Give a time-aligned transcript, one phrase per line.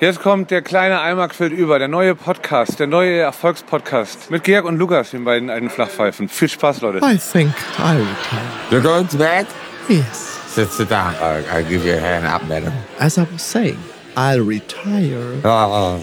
[0.00, 4.64] Jetzt kommt der kleine Eimer quillt über, der neue Podcast, der neue Erfolgspodcast mit Georg
[4.64, 6.28] und Lukas, den beiden alten Flachpfeifen.
[6.28, 6.98] Viel Spaß, Leute.
[6.98, 8.46] I think I'll retire.
[8.70, 9.48] You're going to bed?
[9.88, 10.38] Yes.
[10.46, 11.16] Sit, sit down.
[11.20, 12.72] I'll, I'll give you a hand up, madam.
[13.00, 13.76] As I was saying,
[14.16, 15.40] I'll retire.
[15.42, 16.00] Oh,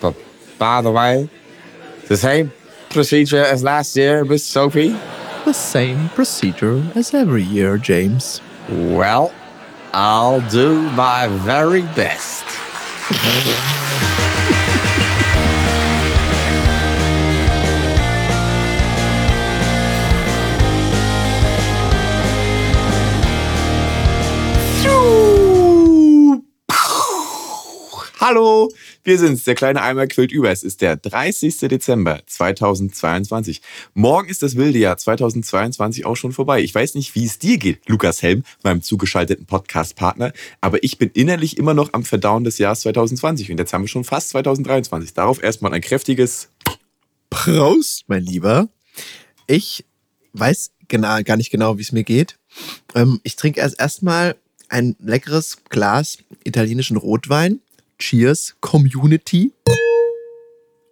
[0.00, 0.14] but
[0.60, 1.28] by the way,
[2.06, 2.52] the same
[2.90, 4.94] procedure as last year, Miss Sophie?
[5.44, 8.40] The same procedure as every year, James.
[8.68, 9.32] Well,
[9.92, 12.44] I'll do my very best.
[13.06, 14.13] Mm-hmm.
[28.26, 30.50] Hallo, wir sind's, der kleine Eimer quillt über.
[30.50, 31.58] Es ist der 30.
[31.68, 33.60] Dezember 2022.
[33.92, 36.62] Morgen ist das wilde Jahr 2022 auch schon vorbei.
[36.62, 41.10] Ich weiß nicht, wie es dir geht, Lukas Helm, meinem zugeschalteten Podcast-Partner, aber ich bin
[41.12, 45.12] innerlich immer noch am Verdauen des Jahres 2020 und jetzt haben wir schon fast 2023.
[45.12, 46.48] Darauf erstmal ein kräftiges
[47.28, 48.70] Prost, mein Lieber.
[49.46, 49.84] Ich
[50.32, 52.38] weiß genau, gar nicht genau, wie es mir geht.
[52.94, 54.34] Ähm, ich trinke erst erstmal
[54.70, 57.60] ein leckeres Glas italienischen Rotwein.
[58.04, 59.50] Cheers, Community.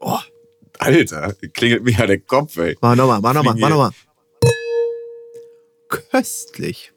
[0.01, 0.17] Oh,
[0.79, 2.75] Alter, klingelt mir ja der Kopf, ey.
[2.81, 3.91] mach nochmal, mach nochmal, mach nochmal.
[5.91, 6.91] Köstlich.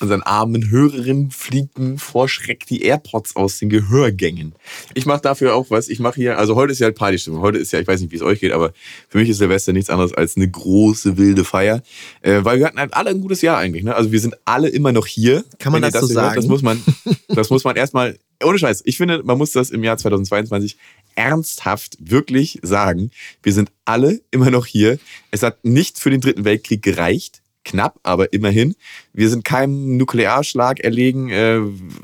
[0.00, 4.54] Unseren armen Hörerinnen fliegen vor Schreck die AirPods aus den Gehörgängen.
[4.94, 5.88] Ich mache dafür auch was.
[5.88, 7.42] Ich mache hier, also heute ist ja halt Partystimmung.
[7.42, 8.72] Heute ist ja, ich weiß nicht, wie es euch geht, aber
[9.10, 11.82] für mich ist Silvester nichts anderes als eine große wilde Feier.
[12.22, 13.84] Äh, weil wir hatten halt alle ein gutes Jahr eigentlich.
[13.84, 13.94] Ne?
[13.94, 15.44] Also wir sind alle immer noch hier.
[15.58, 16.36] Kann man ihr das so hier hört, sagen?
[16.36, 16.82] Das muss man,
[17.28, 18.82] das muss man erstmal, ohne Scheiß.
[18.84, 20.76] Ich finde, man muss das im Jahr 2022
[21.14, 23.10] ernsthaft wirklich sagen.
[23.42, 24.98] Wir sind alle immer noch hier.
[25.30, 27.42] Es hat nicht für den Dritten Weltkrieg gereicht.
[27.64, 28.74] Knapp, aber immerhin.
[29.12, 31.30] Wir sind keinem Nuklearschlag erlegen.
[31.30, 31.60] Äh,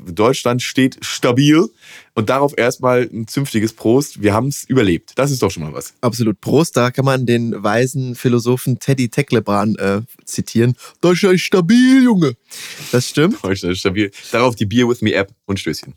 [0.09, 1.69] Deutschland steht stabil.
[2.19, 4.21] Und darauf erstmal ein zünftiges Prost.
[4.21, 5.13] Wir haben es überlebt.
[5.15, 5.93] Das ist doch schon mal was.
[6.01, 6.41] Absolut.
[6.41, 10.75] Prost, da kann man den weisen Philosophen Teddy Tecklebrand äh, zitieren.
[10.99, 12.35] Deutschland ist stabil, Junge.
[12.91, 13.41] Das stimmt.
[13.41, 14.11] Deutschland ist stabil.
[14.33, 15.95] Darauf die Beer with Me App und Stößchen.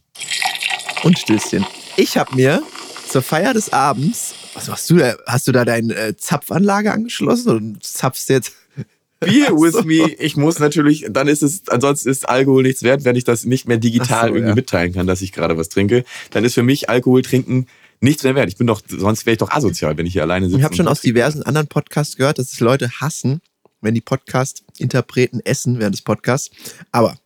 [1.03, 1.66] Und Stößchen.
[1.97, 2.62] Ich habe mir
[3.09, 5.16] zur Feier des Abends, was machst du da?
[5.27, 8.53] Hast du da deine äh, Zapfanlage angeschlossen und zapfst jetzt?
[9.27, 9.83] Beer with so.
[9.83, 10.10] me.
[10.19, 13.69] Ich muss natürlich, dann ist es, ansonsten ist Alkohol nichts wert, wenn ich das nicht
[13.69, 14.55] mehr digital so, irgendwie ja.
[14.55, 16.05] mitteilen kann, dass ich gerade was trinke.
[16.31, 17.66] Dann ist für mich Alkohol trinken
[18.00, 18.49] nichts mehr wert.
[18.49, 20.59] Ich bin doch, sonst wäre ich doch asozial, wenn ich hier alleine sitze.
[20.59, 23.41] Ich habe schon aus diversen anderen Podcasts gehört, dass es Leute hassen,
[23.81, 26.50] wenn die Podcast-Interpreten essen während des Podcasts.
[26.91, 27.16] Aber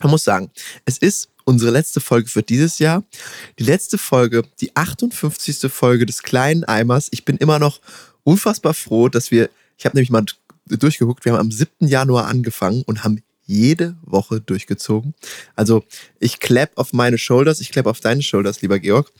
[0.00, 0.50] man muss sagen,
[0.84, 3.04] es ist unsere letzte Folge für dieses Jahr.
[3.58, 5.70] Die letzte Folge, die 58.
[5.70, 7.08] Folge des kleinen Eimers.
[7.10, 7.80] Ich bin immer noch
[8.22, 10.24] unfassbar froh, dass wir, ich habe nämlich mal
[10.66, 11.86] durchgeguckt, wir haben am 7.
[11.86, 15.14] Januar angefangen und haben jede Woche durchgezogen.
[15.54, 15.84] Also
[16.18, 19.12] ich clap auf meine Shoulders, ich clap auf deine Shoulders, lieber Georg.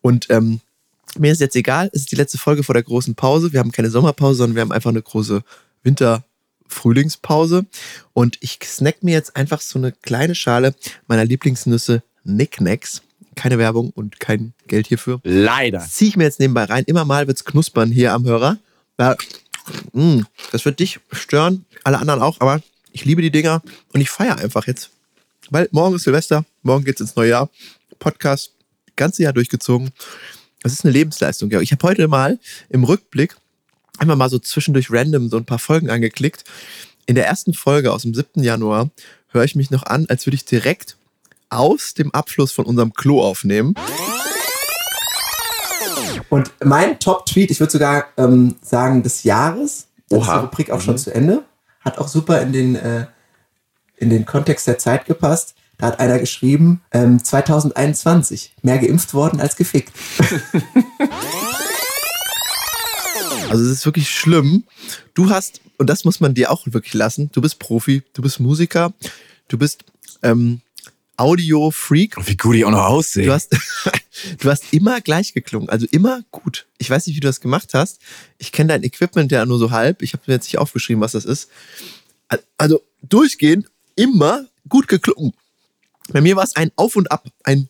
[0.00, 0.60] Und ähm,
[1.18, 3.52] mir ist jetzt egal, es ist die letzte Folge vor der großen Pause.
[3.52, 5.42] Wir haben keine Sommerpause, sondern wir haben einfach eine große
[5.82, 7.66] Winter-Frühlingspause.
[8.12, 10.74] Und ich snack mir jetzt einfach so eine kleine Schale
[11.08, 13.02] meiner Lieblingsnüsse Knickknacks.
[13.34, 15.20] Keine Werbung und kein Geld hierfür.
[15.24, 15.80] Leider.
[15.80, 16.84] Ziehe ich mir jetzt nebenbei rein.
[16.86, 18.58] Immer mal wird's knuspern hier am Hörer.
[18.98, 19.16] Da,
[19.92, 22.60] mh, das wird dich stören, alle anderen auch, aber
[22.92, 23.62] ich liebe die Dinger
[23.92, 24.90] und ich feiere einfach jetzt.
[25.50, 27.50] Weil morgen ist Silvester, morgen geht's ins neue Jahr.
[27.98, 28.52] Podcast,
[28.96, 29.90] ganze Jahr durchgezogen.
[30.62, 31.48] Das ist eine Lebensleistung.
[31.48, 31.62] Georg.
[31.62, 33.36] Ich habe heute mal im Rückblick
[33.98, 36.44] einfach mal so zwischendurch random so ein paar Folgen angeklickt.
[37.06, 38.42] In der ersten Folge aus dem 7.
[38.42, 38.90] Januar
[39.28, 40.96] höre ich mich noch an, als würde ich direkt
[41.48, 43.74] aus dem Abfluss von unserem Klo aufnehmen.
[46.28, 50.40] Und mein Top-Tweet, ich würde sogar ähm, sagen des Jahres, dann ist die Oha.
[50.40, 51.44] Rubrik auch schon zu Ende,
[51.80, 53.06] hat auch super in den, äh,
[53.96, 55.54] in den Kontext der Zeit gepasst.
[55.78, 59.92] Da hat einer geschrieben, ähm, 2021, mehr geimpft worden als gefickt.
[63.52, 64.64] Also es ist wirklich schlimm.
[65.12, 68.40] Du hast, und das muss man dir auch wirklich lassen, du bist Profi, du bist
[68.40, 68.94] Musiker,
[69.48, 69.84] du bist
[70.22, 70.62] ähm,
[71.18, 72.16] Audio-Freak.
[72.26, 73.26] Wie gut ich auch noch aussehe.
[73.26, 73.54] Du hast,
[74.38, 76.66] du hast immer gleich geklungen, also immer gut.
[76.78, 78.00] Ich weiß nicht, wie du das gemacht hast.
[78.38, 80.02] Ich kenne dein Equipment ja nur so halb.
[80.02, 81.48] Ich habe mir jetzt nicht aufgeschrieben, was das ist.
[82.56, 85.32] Also durchgehend immer gut geklungen.
[86.08, 87.68] Bei mir war es ein Auf und Ab, ein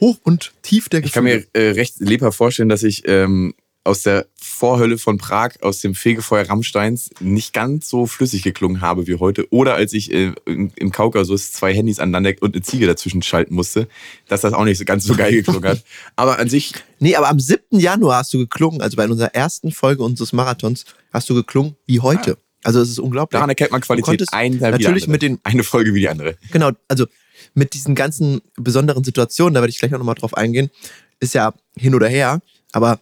[0.00, 1.46] Hoch und Tief der Ich kann Gefühle.
[1.54, 5.94] mir äh, recht lebhaft vorstellen, dass ich ähm, aus der Vorhölle von Prag, aus dem
[5.94, 9.46] Fegefeuer Rammsteins nicht ganz so flüssig geklungen habe wie heute.
[9.52, 13.54] Oder als ich äh, im, im Kaukasus zwei Handys aneinander und eine Ziege dazwischen schalten
[13.54, 13.88] musste,
[14.28, 15.82] dass das auch nicht so ganz so geil geklungen hat.
[16.16, 17.80] Aber an sich, Nee, aber am 7.
[17.80, 21.98] Januar hast du geklungen, also bei unserer ersten Folge unseres Marathons, hast du geklungen wie
[21.98, 22.38] heute.
[22.62, 23.36] Also es ist unglaublich.
[23.36, 24.20] daran erkennt man Qualität.
[24.20, 26.36] die natürlich mit den, Eine Folge wie die andere.
[26.52, 27.06] genau, also
[27.54, 30.70] mit diesen ganzen besonderen Situationen, da werde ich gleich auch nochmal drauf eingehen,
[31.18, 32.40] ist ja hin oder her,
[32.70, 33.00] aber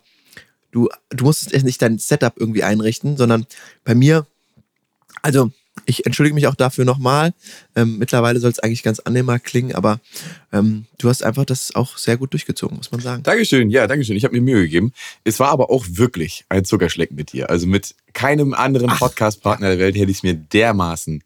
[0.71, 3.47] du, du musst jetzt nicht dein Setup irgendwie einrichten, sondern
[3.85, 4.27] bei mir,
[5.23, 5.51] also
[5.87, 7.33] ich entschuldige mich auch dafür nochmal.
[7.75, 10.01] Ähm, mittlerweile soll es eigentlich ganz annehmbar klingen, aber
[10.53, 13.23] ähm, du hast einfach das auch sehr gut durchgezogen, muss man sagen.
[13.23, 14.17] Dankeschön, ja, Dankeschön.
[14.17, 14.93] Ich habe mir Mühe gegeben.
[15.25, 17.51] Es war aber auch wirklich ein Zuckerschlecken mit dir.
[17.51, 21.23] Also mit keinem anderen Podcast-Partner der Welt hätte ich es mir dermaßen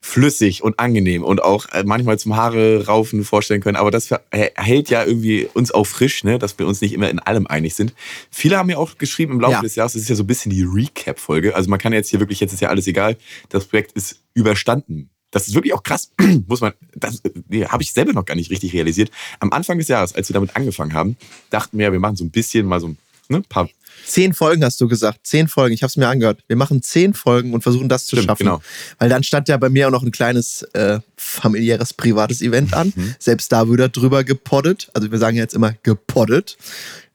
[0.00, 3.76] flüssig und angenehm und auch äh, manchmal zum Haare raufen vorstellen können.
[3.76, 6.38] Aber das hält ja irgendwie uns auch frisch, ne?
[6.38, 7.94] dass wir uns nicht immer in allem einig sind.
[8.30, 9.62] Viele haben ja auch geschrieben im Laufe Ja.
[9.62, 11.54] des Jahres, es ist ja so ein bisschen die Recap-Folge.
[11.54, 13.16] Also man kann jetzt hier wirklich, jetzt ist ja alles egal.
[13.48, 15.10] Das Projekt ist überstanden.
[15.30, 16.12] Das ist wirklich auch krass,
[16.46, 19.10] muss man, das nee, habe ich selber noch gar nicht richtig realisiert.
[19.40, 21.16] Am Anfang des Jahres, als wir damit angefangen haben,
[21.50, 22.98] dachten wir, ja, wir machen so ein bisschen mal so ein
[23.28, 23.68] ne, paar
[24.06, 25.20] Zehn Folgen hast du gesagt.
[25.26, 25.74] Zehn Folgen.
[25.74, 26.42] Ich habe es mir angehört.
[26.46, 28.44] Wir machen zehn Folgen und versuchen das zu Stimmt, schaffen.
[28.44, 28.62] genau.
[28.98, 32.92] Weil dann stand ja bei mir auch noch ein kleines äh, familiäres, privates Event an.
[32.94, 33.14] Mhm.
[33.18, 34.90] Selbst da wurde drüber gepoddet.
[34.94, 36.56] Also wir sagen ja jetzt immer gepoddet.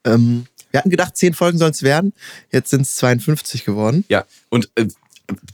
[0.04, 2.12] Ähm, wir hatten gedacht, zehn Folgen sollen es werden.
[2.50, 4.04] Jetzt sind es 52 geworden.
[4.08, 4.86] Ja, und äh,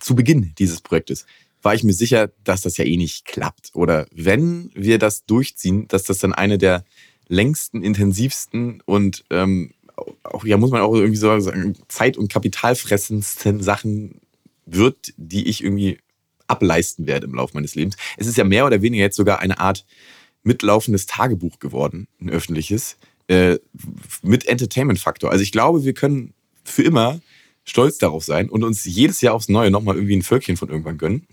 [0.00, 1.26] zu Beginn dieses Projektes
[1.62, 3.70] war ich mir sicher, dass das ja eh nicht klappt.
[3.74, 6.84] Oder wenn wir das durchziehen, dass das dann eine der
[7.28, 9.72] längsten, intensivsten und ähm,
[10.22, 14.20] auch, ja, muss man auch irgendwie so sagen, zeit- und kapitalfressendsten Sachen
[14.66, 15.98] wird, die ich irgendwie
[16.46, 17.96] ableisten werde im Laufe meines Lebens.
[18.16, 19.84] Es ist ja mehr oder weniger jetzt sogar eine Art
[20.42, 22.96] mitlaufendes Tagebuch geworden, ein öffentliches,
[23.28, 23.58] äh,
[24.22, 25.30] mit Entertainment-Faktor.
[25.30, 27.20] Also ich glaube, wir können für immer
[27.64, 30.98] stolz darauf sein und uns jedes Jahr aufs Neue nochmal irgendwie ein Völkchen von irgendwann
[30.98, 31.26] gönnen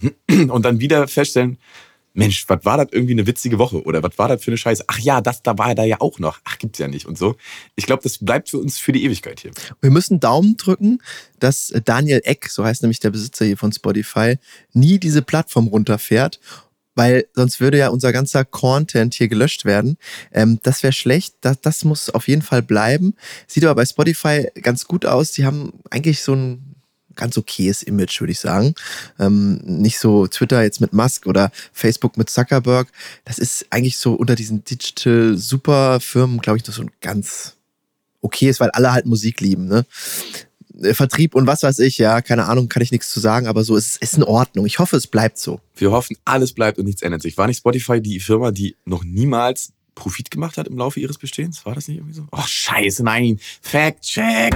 [0.50, 1.58] und dann wieder feststellen,
[2.18, 4.84] Mensch, was war das irgendwie eine witzige Woche oder was war das für eine Scheiße?
[4.88, 6.40] Ach ja, das da war da ja auch noch.
[6.46, 7.36] Ach, gibt's ja nicht und so.
[7.76, 9.52] Ich glaube, das bleibt für uns für die Ewigkeit hier.
[9.82, 11.00] Wir müssen Daumen drücken,
[11.40, 14.40] dass Daniel Eck, so heißt nämlich der Besitzer hier von Spotify,
[14.74, 16.40] nie diese Plattform runterfährt,
[16.96, 19.98] weil sonst würde ja unser ganzer Content hier gelöscht werden.
[20.32, 23.14] Ähm, das wäre schlecht, das, das muss auf jeden Fall bleiben.
[23.46, 25.34] Sieht aber bei Spotify ganz gut aus.
[25.34, 26.77] Die haben eigentlich so ein
[27.18, 28.76] ganz okayes Image, würde ich sagen.
[29.20, 32.88] Ähm, nicht so Twitter jetzt mit Musk oder Facebook mit Zuckerberg.
[33.26, 37.56] Das ist eigentlich so unter diesen Digital Super Firmen, glaube ich, das so ein ganz
[38.22, 39.86] okay ist, weil alle halt Musik lieben, ne?
[40.82, 43.64] Äh, Vertrieb und was weiß ich, ja, keine Ahnung, kann ich nichts zu sagen, aber
[43.64, 44.66] so ist es in Ordnung.
[44.66, 45.60] Ich hoffe, es bleibt so.
[45.76, 47.38] Wir hoffen, alles bleibt und nichts ändert sich.
[47.38, 51.66] War nicht Spotify die Firma, die noch niemals Profit gemacht hat im Laufe ihres Bestehens?
[51.66, 52.28] War das nicht irgendwie so?
[52.32, 53.40] Oh, scheiße, nein.
[53.62, 54.56] Fact check.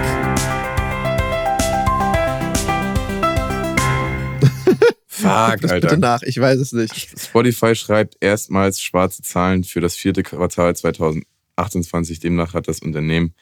[5.22, 5.98] Fuck, Das bitte Alter.
[5.98, 7.20] nach, ich weiß es nicht.
[7.20, 12.20] Spotify schreibt erstmals schwarze Zahlen für das vierte Quartal 2028.
[12.20, 13.34] Demnach hat das Unternehmen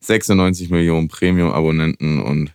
[0.00, 2.52] 96 Millionen Premium-Abonnenten und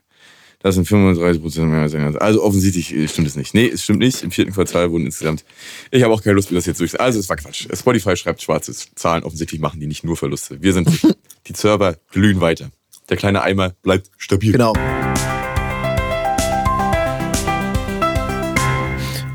[0.60, 3.54] das sind 35 Prozent mehr als ein Also offensichtlich äh, stimmt es nicht.
[3.54, 4.24] Nee, es stimmt nicht.
[4.24, 5.45] Im vierten Quartal wurden insgesamt.
[5.92, 7.00] Ich habe auch keine Lust, mir das jetzt durch.
[7.00, 7.68] Also es war Quatsch.
[7.72, 9.24] Spotify schreibt schwarze Zahlen.
[9.24, 10.63] Offensichtlich machen die nicht nur Verluste.
[10.63, 10.89] Wir sind
[11.48, 12.72] die Server glühen weiter.
[13.10, 14.54] Der kleine Eimer bleibt stabil.
[14.54, 14.74] Genau.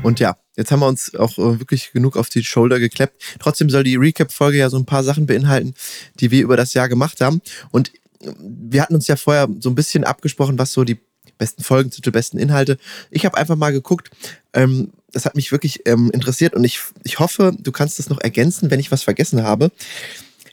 [0.03, 3.21] Und ja, jetzt haben wir uns auch äh, wirklich genug auf die Shoulder geklappt.
[3.39, 5.75] Trotzdem soll die Recap-Folge ja so ein paar Sachen beinhalten,
[6.19, 7.41] die wir über das Jahr gemacht haben.
[7.69, 10.99] Und äh, wir hatten uns ja vorher so ein bisschen abgesprochen, was so die
[11.37, 12.77] besten Folgentitel, besten Inhalte.
[13.11, 14.09] Ich habe einfach mal geguckt.
[14.53, 18.19] Ähm, das hat mich wirklich ähm, interessiert und ich, ich hoffe, du kannst das noch
[18.19, 19.71] ergänzen, wenn ich was vergessen habe.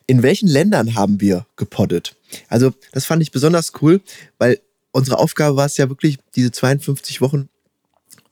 [0.07, 2.17] In welchen Ländern haben wir gepoddet?
[2.49, 4.01] Also, das fand ich besonders cool,
[4.39, 7.49] weil unsere Aufgabe war es ja wirklich, diese 52 Wochen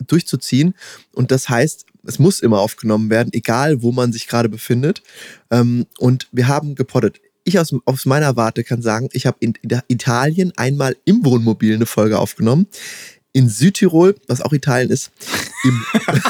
[0.07, 0.75] durchzuziehen.
[1.13, 5.03] Und das heißt, es muss immer aufgenommen werden, egal wo man sich gerade befindet.
[5.51, 7.21] Ähm, und wir haben gepoddet.
[7.45, 9.55] Ich aus, aus meiner Warte kann sagen, ich habe in
[9.89, 12.67] Italien einmal im Wohnmobil eine Folge aufgenommen.
[13.33, 15.13] In Südtirol, was auch Italien ist,
[15.65, 15.87] im,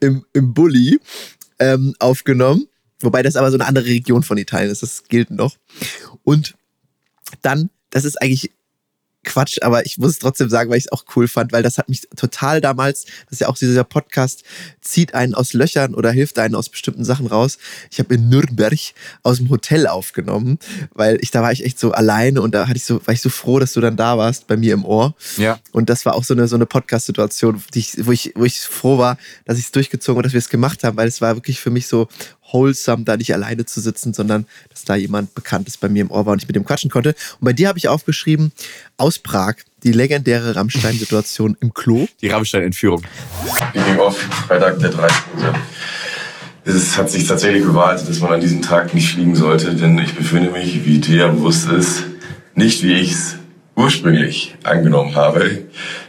[0.00, 0.98] im, im Bulli
[1.58, 2.66] ähm, aufgenommen.
[3.00, 5.56] Wobei das aber so eine andere Region von Italien ist, das gilt noch.
[6.22, 6.54] Und
[7.42, 8.52] dann, das ist eigentlich
[9.24, 11.76] Quatsch, aber ich muss es trotzdem sagen, weil ich es auch cool fand, weil das
[11.78, 14.44] hat mich total damals, das ist ja auch dieser Podcast,
[14.80, 17.58] zieht einen aus Löchern oder hilft einen aus bestimmten Sachen raus.
[17.90, 18.78] Ich habe in Nürnberg
[19.22, 20.58] aus dem Hotel aufgenommen,
[20.94, 23.20] weil ich da war ich echt so alleine und da hatte ich so, war ich
[23.20, 25.14] so froh, dass du dann da warst bei mir im Ohr.
[25.36, 25.58] Ja.
[25.72, 27.62] Und das war auch so eine, so eine Podcast-Situation,
[27.98, 30.82] wo, ich, wo ich froh war, dass ich es durchgezogen und dass wir es gemacht
[30.84, 32.08] haben, weil es war wirklich für mich so
[32.52, 36.26] wholesome, da nicht alleine zu sitzen, sondern dass da jemand Bekanntes bei mir im Ohr
[36.26, 37.10] war und ich mit dem quatschen konnte.
[37.10, 38.52] Und bei dir habe ich aufgeschrieben,
[38.96, 42.06] aus Prag, die legendäre Rammstein-Situation im Klo.
[42.20, 43.02] Die Rammstein-Entführung.
[43.70, 45.14] Speaking of, Freitag der 13.
[46.64, 50.14] Es hat sich tatsächlich bewahrheitet, dass man an diesem Tag nicht fliegen sollte, denn ich
[50.14, 52.04] befinde mich, wie Thea bewusst ist,
[52.54, 53.36] nicht wie ich es
[53.76, 55.62] ursprünglich angenommen habe,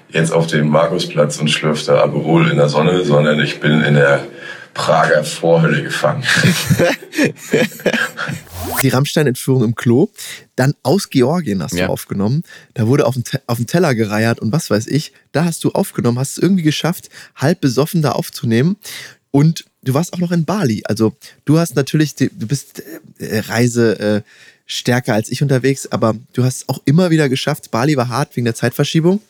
[0.09, 4.27] jetzt auf dem Markusplatz und schlürfte Aperol in der Sonne, sondern ich bin in der
[4.73, 6.23] Prager Vorhölle gefangen.
[8.81, 10.09] die Rammstein-Entführung im Klo.
[10.55, 11.87] Dann aus Georgien hast Ja.
[11.87, 12.43] du aufgenommen.
[12.73, 15.13] Da wurde auf den, Te auf den Teller gereiert und was weiß ich.
[15.31, 18.77] Da hast du aufgenommen, hast es irgendwie geschafft, halb besoffen da aufzunehmen.
[19.31, 20.83] Und du warst auch noch in Bali.
[20.85, 21.13] Also
[21.45, 22.83] du hast natürlich, die, du bist
[23.19, 24.21] äh, Reise äh,
[24.65, 27.71] stärker als ich unterwegs, aber du hast auch immer wieder geschafft.
[27.71, 29.21] Bali war hart wegen der Zeitverschiebung.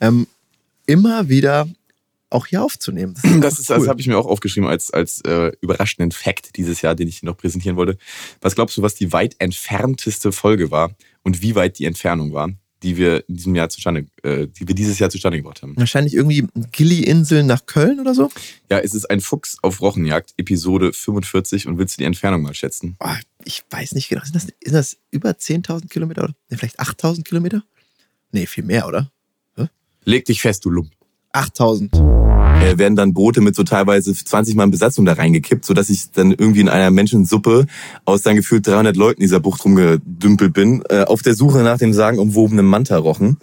[0.00, 0.26] Ähm,
[0.86, 1.68] immer wieder
[2.32, 3.14] auch hier aufzunehmen.
[3.14, 6.82] Das, einfach ist, das habe ich mir auch aufgeschrieben als, als äh, überraschenden Fact dieses
[6.82, 7.98] Jahr, den ich dir noch präsentieren wollte.
[8.40, 12.50] Was glaubst du, was die weit entfernteste Folge war und wie weit die Entfernung war,
[12.82, 15.76] die wir in diesem Jahr zustande, äh, die wir dieses Jahr zustande gebracht haben?
[15.76, 18.30] Wahrscheinlich irgendwie Gilly-Inseln nach Köln oder so.
[18.70, 22.54] Ja, es ist ein Fuchs auf Rochenjagd, Episode 45 und willst du die Entfernung mal
[22.54, 22.96] schätzen?
[22.98, 24.22] Boah, ich weiß nicht genau.
[24.24, 27.62] Sind das, sind das über 10.000 Kilometer oder nee, vielleicht 8.000 Kilometer?
[28.32, 29.10] Nee, viel mehr, oder?
[30.04, 30.90] Leg dich fest, du Lump.
[31.32, 32.21] 8.000.
[32.62, 36.30] äh, werden dann Boote mit so teilweise 20 Mann Besatzung da reingekippt, sodass ich dann
[36.30, 37.66] irgendwie in einer Menschensuppe
[38.04, 41.78] aus dann gefühlt 300 Leuten in dieser Bucht rumgedümpelt bin, äh, auf der Suche nach
[41.78, 43.38] dem sagenumwobenen Manta-Rochen.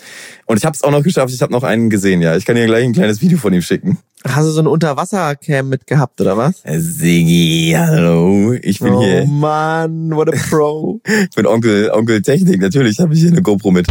[0.45, 2.35] Und ich habe es auch noch geschafft, ich habe noch einen gesehen, ja.
[2.35, 3.99] Ich kann dir gleich ein kleines Video von ihm schicken.
[4.25, 6.63] Hast du so eine Unterwassercam mitgehabt, oder was?
[6.63, 11.01] Äh, Siggi, hallo, ich bin oh hier, Mann, what a Pro.
[11.05, 13.87] ich bin Onkel, Onkel Technik, natürlich habe ich hier eine GoPro mit.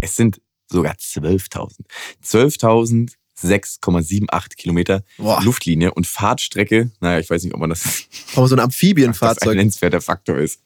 [0.00, 3.12] Es sind sogar 12.000.
[3.42, 5.42] 12.006,78 Kilometer Boah.
[5.42, 6.90] Luftlinie und Fahrtstrecke.
[7.00, 10.38] Naja, ich weiß nicht, ob man das, Aber so ein das ein Amphibienfahrzeug nennenswerter Faktor
[10.38, 10.60] ist.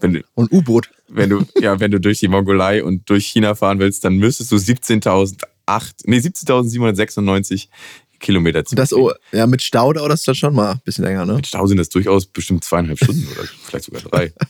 [0.00, 0.90] Wenn du, und U-Boot.
[1.08, 4.52] wenn du, ja, wenn du durch die Mongolei und durch China fahren willst, dann müsstest
[4.52, 5.36] du 17.008,
[6.04, 7.68] nee, 17.796
[8.20, 11.26] Kilometer Und das, oh, ja, mit Stau dauert das dann schon mal ein bisschen länger,
[11.26, 11.34] ne?
[11.34, 14.32] Mit Stau sind das durchaus bestimmt zweieinhalb Stunden oder vielleicht sogar drei.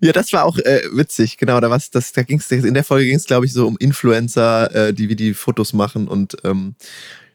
[0.00, 1.60] Ja, das war auch äh, witzig, genau.
[1.60, 4.94] Da, war's, das, da in der Folge ging es, glaube ich, so um Influencer, äh,
[4.94, 6.74] die wie die Fotos machen und ähm,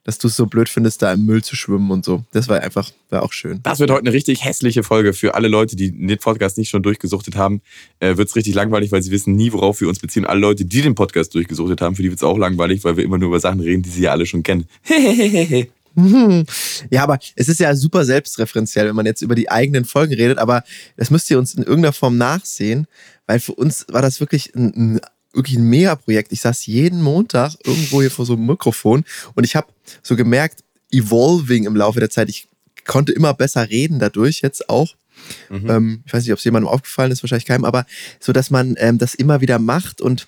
[0.04, 2.24] dass du es so blöd findest, da im Müll zu schwimmen und so.
[2.32, 3.62] Das war einfach, war auch schön.
[3.64, 6.84] Das wird heute eine richtig hässliche Folge für alle Leute, die den Podcast nicht schon
[6.84, 7.62] durchgesuchtet haben.
[8.00, 10.26] Äh, wird es richtig langweilig, weil sie wissen nie, worauf wir uns beziehen.
[10.26, 13.04] Alle Leute, die den Podcast durchgesuchtet haben, für die wird es auch langweilig, weil wir
[13.04, 14.66] immer nur über Sachen reden, die sie ja alle schon kennen.
[15.96, 16.46] Mhm.
[16.90, 20.38] Ja, aber es ist ja super selbstreferenziell, wenn man jetzt über die eigenen Folgen redet,
[20.38, 20.64] aber
[20.98, 22.88] das müsst ihr uns in irgendeiner Form nachsehen,
[23.28, 25.02] weil für uns war das wirklich ein, ein
[25.34, 26.32] wirklich ein Mega-Projekt.
[26.32, 29.68] Ich saß jeden Montag irgendwo hier vor so einem Mikrofon und ich habe
[30.02, 32.30] so gemerkt, evolving im Laufe der Zeit.
[32.30, 32.48] Ich
[32.86, 34.96] konnte immer besser reden dadurch jetzt auch.
[35.70, 37.86] Ähm, ich weiß nicht, ob es jemandem aufgefallen ist, wahrscheinlich keinem, aber
[38.20, 40.28] so, dass man ähm, das immer wieder macht und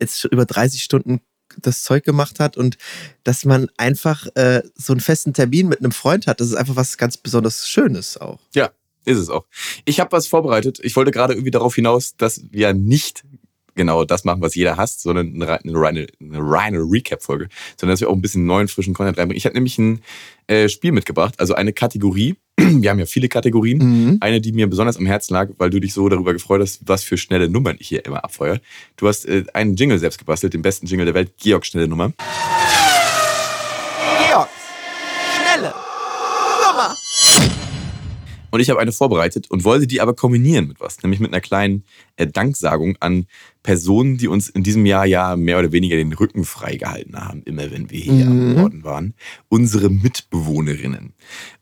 [0.00, 1.20] jetzt schon über 30 Stunden
[1.62, 2.76] das Zeug gemacht hat und
[3.22, 6.40] dass man einfach äh, so einen festen Termin mit einem Freund hat.
[6.40, 8.40] Das ist einfach was ganz besonders Schönes auch.
[8.54, 8.70] Ja,
[9.04, 9.46] ist es auch.
[9.84, 10.80] Ich habe was vorbereitet.
[10.82, 13.24] Ich wollte gerade irgendwie darauf hinaus, dass wir nicht
[13.74, 17.94] genau das machen, was jeder hasst, sondern eine, reine- eine reine, eine reine Recap-Folge, sondern
[17.94, 19.36] dass wir auch ein bisschen neuen, frischen Content reinbringen.
[19.36, 20.00] Ich habe nämlich ein
[20.46, 22.36] äh, Spiel mitgebracht, also eine Kategorie.
[22.82, 23.78] Wir haben ja viele Kategorien.
[23.78, 24.18] Mhm.
[24.20, 27.02] Eine, die mir besonders am Herzen lag, weil du dich so darüber gefreut hast, was
[27.02, 28.60] für schnelle Nummern ich hier immer abfeuere.
[28.96, 32.12] Du hast äh, einen Jingle selbst gebastelt, den besten Jingle der Welt, Georg schnelle Nummer.
[34.28, 34.48] Georg,
[35.36, 35.74] schnelle
[36.66, 36.96] Nummer.
[38.54, 41.40] Und ich habe eine vorbereitet und wollte die aber kombinieren mit was, nämlich mit einer
[41.40, 41.82] kleinen
[42.14, 43.26] äh, Danksagung an
[43.64, 47.72] Personen, die uns in diesem Jahr ja mehr oder weniger den Rücken freigehalten haben, immer
[47.72, 49.14] wenn wir hier am Norden waren.
[49.48, 51.14] Unsere Mitbewohnerinnen.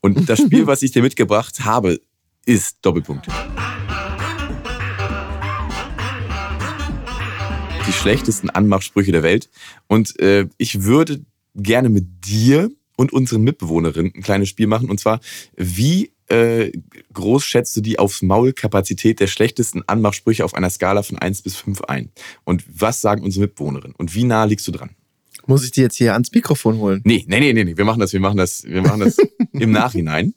[0.02, 1.98] Und das Spiel, was ich dir mitgebracht habe,
[2.44, 3.26] ist Doppelpunkt.
[7.88, 9.48] Die schlechtesten Anmachsprüche der Welt.
[9.86, 14.90] Und äh, ich würde gerne mit dir und unseren Mitbewohnerinnen ein kleines Spiel machen.
[14.90, 15.20] Und zwar,
[15.56, 16.72] wie äh,
[17.12, 21.56] groß schätzt du die aufs Maul-Kapazität der schlechtesten Anmachsprüche auf einer Skala von 1 bis
[21.56, 22.10] 5 ein?
[22.44, 23.94] Und was sagen unsere Mitbewohnerinnen?
[23.96, 24.96] Und wie nah liegst du dran?
[25.46, 27.00] Muss ich die jetzt hier ans Mikrofon holen?
[27.04, 27.76] Nee, nee, nee, nee, nee.
[27.76, 29.16] Wir machen das, wir machen das, wir machen das
[29.52, 30.34] im Nachhinein.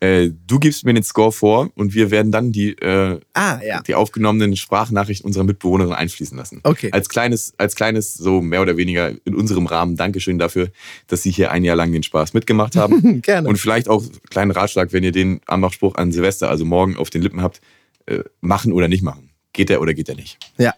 [0.00, 3.82] Äh, du gibst mir den Score vor und wir werden dann die, äh, Ah, ja.
[3.82, 6.60] die aufgenommenen Sprachnachrichten unserer Mitbewohnerin einfließen lassen.
[6.62, 6.90] Okay.
[6.92, 10.70] Als kleines, als kleines, so mehr oder weniger in unserem Rahmen, Dankeschön dafür,
[11.08, 13.20] dass Sie hier ein Jahr lang den Spaß mitgemacht haben.
[13.22, 13.48] Gerne.
[13.48, 17.22] Und vielleicht auch kleinen Ratschlag, wenn ihr den Anmachspruch an Silvester, also morgen auf den
[17.22, 17.60] Lippen habt,
[18.06, 19.30] äh, machen oder nicht machen.
[19.52, 20.38] Geht der oder geht der nicht?
[20.58, 20.74] Ja.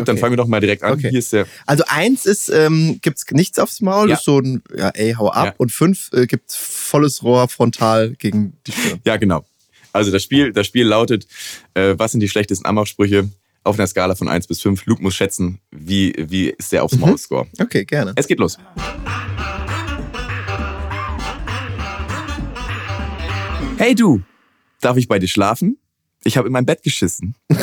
[0.00, 0.20] Gut, dann Okay.
[0.20, 0.92] fangen wir doch mal direkt an.
[0.94, 1.10] Okay.
[1.10, 1.46] Hier ist der.
[1.66, 4.16] Also eins ist, ähm, gibt's nichts aufs Maul, Ja.
[4.16, 5.44] ist so ein, ja, ey, hau ab.
[5.46, 5.54] Ja.
[5.58, 9.00] Und fünf äh, gibt's volles Rohr frontal gegen die Stirn.
[9.04, 9.44] Ja, genau.
[9.92, 11.26] Also das Spiel, das Spiel lautet,
[11.74, 13.30] äh, was sind die schlechtesten Anmachsprüche
[13.64, 14.84] auf einer Skala von 1 bis 5?
[14.86, 17.46] Luke muss schätzen, wie, wie ist der aufs Maul-Score.
[17.58, 18.12] Okay, gerne.
[18.16, 18.58] Es geht los.
[23.78, 24.22] Hey du,
[24.80, 25.78] darf ich bei dir schlafen?
[26.24, 27.34] Ich habe in mein Bett geschissen.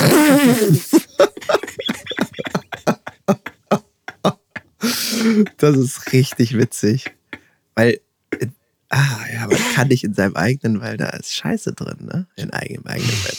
[5.58, 7.06] Das ist richtig witzig.
[7.74, 8.00] Weil,
[8.38, 8.46] äh,
[8.90, 12.28] Ah, ja, aber kann nicht in seinem eigenen, weil da ist Scheiße drin, ne?
[12.36, 13.38] In eigenem, eigenen Bett.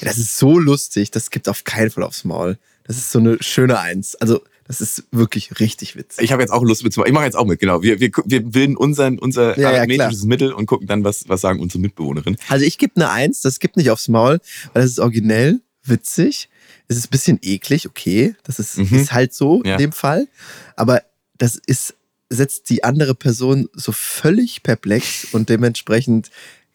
[0.00, 2.58] Ja, das ist so lustig, das gibt auf keinen Fall aufs Maul.
[2.84, 4.14] Das ist so eine schöne Eins.
[4.14, 6.24] Also, das ist wirklich richtig witzig.
[6.24, 7.10] Ich habe jetzt auch Lust mitzumachen.
[7.10, 7.82] Ich mache jetzt auch mit, genau.
[7.82, 11.42] Wir, wir, wir bilden unseren, unser Ja, ja, arithmetisches Mittel und gucken dann, was, was
[11.42, 12.38] sagen unsere Mitbewohnerinnen.
[12.48, 14.40] Also ich gebe eine Eins, das gibt nicht aufs Maul,
[14.72, 16.48] weil das ist originell, witzig.
[16.88, 18.34] Es ist ein bisschen eklig, okay.
[18.44, 18.94] Das ist, Mhm.
[18.98, 19.72] ist halt so Ja.
[19.72, 20.28] in dem Fall.
[20.76, 21.02] Aber
[21.38, 21.94] das ist,
[22.30, 26.30] setzt die andere Person so völlig perplex und dementsprechend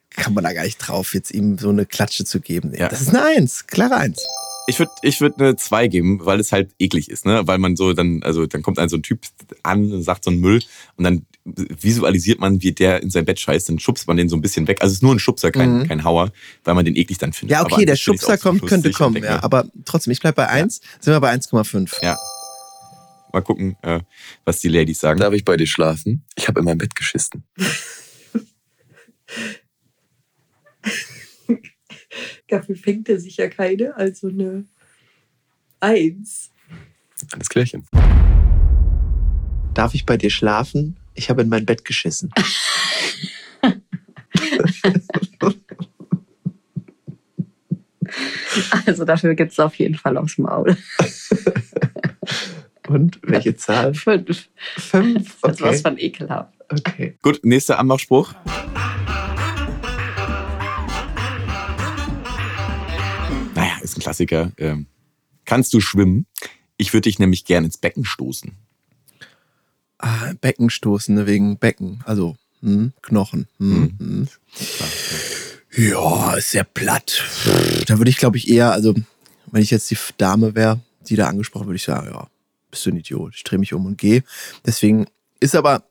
[0.09, 2.73] kann man da gar nicht drauf, jetzt ihm so eine Klatsche zu geben.
[2.75, 2.89] Ja.
[2.89, 4.21] Das ist eine Eins, klare Eins.
[4.67, 7.41] Ich würde ich würd eine 2 geben, weil es halt eklig ist, ne?
[7.47, 9.21] Weil man so dann, also dann kommt ein so ein Typ
[9.63, 10.61] an und sagt so einen Müll
[10.97, 14.35] und dann visualisiert man, wie der in sein Bett scheißt, dann schubst man den so
[14.35, 14.81] ein bisschen weg.
[14.81, 15.87] Also es ist nur ein Schubser, kein, Mhm.
[15.87, 16.31] kein Hauer,
[16.63, 17.53] weil man den eklig dann findet.
[17.53, 19.43] Ja, Aber okay, der finde ich's Schubser kommt, könnte kommen, denke ja.
[19.43, 22.03] Aber trotzdem, ich bleibe bei Eins, sind wir bei 1,5.
[22.03, 22.17] Ja.
[23.33, 24.01] Mal gucken, äh,
[24.45, 25.19] was die Ladies sagen.
[25.19, 26.23] Darf ich bei dir schlafen?
[26.35, 27.43] Ich habe in mein Bett geschissen.
[32.47, 34.65] Dafür fängt er sich ja keine, also eine
[35.79, 36.51] Eins.
[37.31, 37.87] Alles klärchen.
[39.73, 40.97] Darf ich bei dir schlafen?
[41.13, 42.31] Ich habe in mein Bett geschissen.
[48.85, 50.75] Also dafür gibt es auf jeden Fall aufs Maul.
[52.87, 53.93] Und welche Zahl?
[53.93, 54.49] Fünf.
[54.77, 55.37] Fünf?
[55.41, 55.81] Das ist was Okay.
[55.81, 56.53] von ekelhaft.
[56.69, 57.17] okay.
[57.21, 58.33] Gut, nächster Anmachspruch.
[63.55, 64.51] Naja, ist ein Klassiker.
[64.57, 64.87] Ähm,
[65.45, 66.25] kannst du schwimmen?
[66.77, 68.53] Ich würde dich nämlich gern ins Becken stoßen.
[70.01, 72.01] Ah, Becken stoßen, ne, wegen Becken.
[72.05, 73.47] Also, hm, Knochen.
[73.59, 74.27] Hm, hm.
[75.73, 77.23] Ja, ist sehr platt.
[77.85, 78.95] Da würde ich, glaube ich, eher, also,
[79.51, 82.27] wenn ich jetzt die Dame wäre, die da angesprochen, würde ich sagen, ja,
[82.71, 83.33] bist du ein Idiot.
[83.35, 84.23] Ich drehe mich um und gehe.
[84.65, 85.05] Deswegen
[85.39, 85.83] ist aber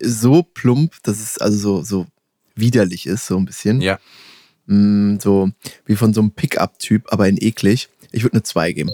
[0.00, 2.06] so plump, dass es also so, so
[2.54, 3.80] widerlich ist, so ein bisschen.
[3.80, 3.98] Ja.
[4.66, 5.50] Mm, so
[5.84, 7.88] wie von so einem Pickup-Typ, aber in eklig.
[8.12, 8.90] Ich würde eine 2 geben.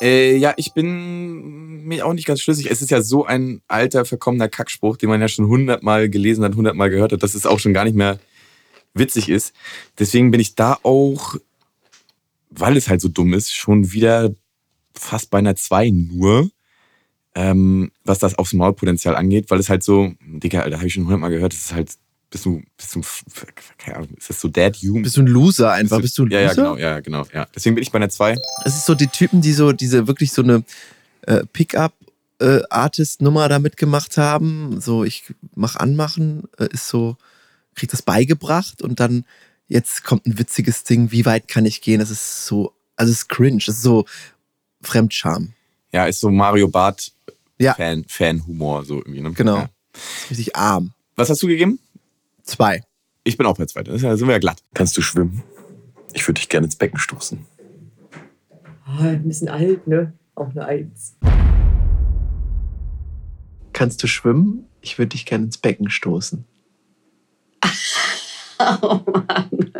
[0.00, 2.70] Äh, ja, ich bin mir auch nicht ganz schlüssig.
[2.70, 6.56] Es ist ja so ein alter, verkommener Kackspruch, den man ja schon hundertmal gelesen hat,
[6.56, 8.18] hundertmal gehört hat, dass es auch schon gar nicht mehr
[8.94, 9.54] witzig ist.
[9.98, 11.36] Deswegen bin ich da auch,
[12.50, 14.34] weil es halt so dumm ist, schon wieder
[14.94, 16.50] fast bei einer 2 nur,
[17.34, 21.04] ähm, was das aufs Maulpotenzial angeht, weil es halt so, Digga, Alter, habe ich schon
[21.04, 21.92] hundertmal gehört, das ist halt,
[22.30, 23.02] bist du, bist du,
[23.76, 25.02] keine Ahnung, ist das so Dad Hume?
[25.02, 26.00] Bist du ein Loser einfach?
[26.00, 26.62] Bist du ein ja, ja, Loser?
[26.62, 27.46] genau, ja, genau, ja.
[27.54, 28.36] Deswegen bin ich bei einer 2.
[28.64, 30.62] Es ist so die Typen, die so diese wirklich so eine
[31.22, 34.80] äh, Pickup-Artist-Nummer da mitgemacht haben.
[34.80, 37.16] So, ich mach anmachen, äh, ist so,
[37.74, 39.24] krieg das beigebracht und dann
[39.66, 41.98] jetzt kommt ein witziges Ding, wie weit kann ich gehen?
[42.00, 44.04] Das ist so, also es ist cringe, das ist so
[44.82, 45.52] Fremdscham.
[45.92, 47.12] Ja, ist so Mario Bart
[47.58, 47.74] Ja.
[47.74, 49.20] Fan, Fan-Humor, so irgendwie.
[49.20, 49.32] Ne?
[49.32, 49.56] Genau.
[49.56, 49.70] Ja.
[50.30, 50.92] Richtig arm.
[51.16, 51.78] Was hast du gegeben?
[52.42, 52.82] Zwei.
[53.24, 53.92] Ich bin auch bei zweiter.
[53.92, 54.62] Das ist ja- sind wir ja glatt.
[54.74, 55.42] Kannst du schwimmen?
[56.12, 57.44] Ich würde dich gerne ins Becken stoßen.
[58.52, 60.12] Oh, ein bisschen alt, ne?
[60.34, 61.16] Auch eine Eins.
[63.72, 64.66] Kannst du schwimmen?
[64.80, 66.44] Ich würde dich gerne ins Becken stoßen.
[68.82, 69.72] Oh Mann.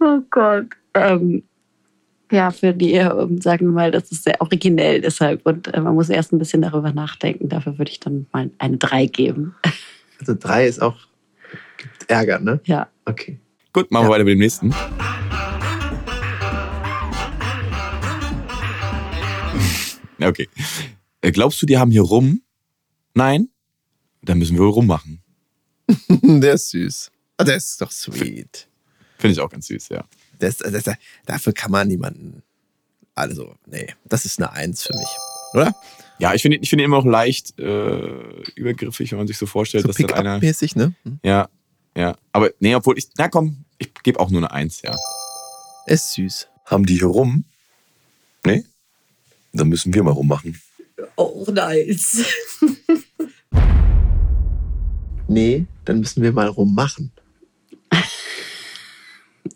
[0.00, 0.66] Oh Gott.
[0.94, 1.42] Ähm,
[2.30, 5.44] ja, für die, ähm, sagen wir mal, das ist sehr originell deshalb.
[5.46, 7.48] Und äh, man muss erst ein bisschen darüber nachdenken.
[7.48, 9.54] Dafür würde ich dann mal eine 3 geben.
[10.20, 10.96] Also drei ist auch,
[11.76, 12.60] gibt Ärger, ne?
[12.64, 12.88] Ja.
[13.04, 13.38] Okay.
[13.72, 14.08] Gut, machen Ja.
[14.08, 14.74] wir weiter mit dem nächsten.
[20.18, 20.48] Ja, okay.
[21.20, 22.42] Äh, Glaubst du, die haben hier rum?
[23.14, 23.48] Nein?
[24.22, 25.22] Dann müssen wir wohl rummachen.
[26.22, 27.10] Der ist süß.
[27.36, 28.66] Ah, der ist doch sweet.
[29.16, 30.04] Finde ich auch ganz süß, ja.
[30.38, 30.96] Das, das, das,
[31.26, 32.42] dafür kann man niemanden.
[33.14, 35.08] Also, nee, das ist eine Eins für mich.
[35.54, 35.74] Oder?
[36.18, 39.46] Ja, ich finde ich finde ihn immer noch leicht äh, übergriffig, wenn man sich so
[39.46, 40.34] vorstellt, So dass dann einer.
[40.34, 40.94] Pick-up-mäßig, ne?
[41.04, 41.20] Hm.
[41.22, 41.48] Ja,
[41.96, 42.16] ja.
[42.32, 43.08] Aber nee, obwohl ich.
[43.16, 44.96] Na komm, ich gebe auch nur eine Eins, ja.
[45.86, 46.48] Ist süß.
[46.66, 47.44] Haben die hier rum?
[48.44, 48.64] Nee?
[49.52, 50.60] Dann müssen wir mal rummachen.
[51.16, 52.24] Auch eine Eins.
[55.28, 57.12] Nee, dann müssen wir mal rummachen.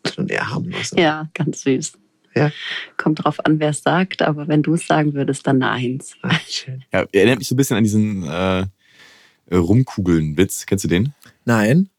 [0.07, 0.93] Schon eher harmlos.
[0.97, 1.93] Ja, ganz süß.
[2.35, 2.51] Ja.
[2.97, 6.15] Kommt drauf an, wer es sagt, aber wenn du es sagen würdest, dann eine Eins.
[6.23, 6.85] Ah, schön.
[6.93, 8.67] Ja, erinnert mich so ein bisschen an diesen äh,
[9.55, 10.67] Rumkugeln-Witz.
[10.67, 11.15] Kennst du den?
[11.45, 11.91] Nein.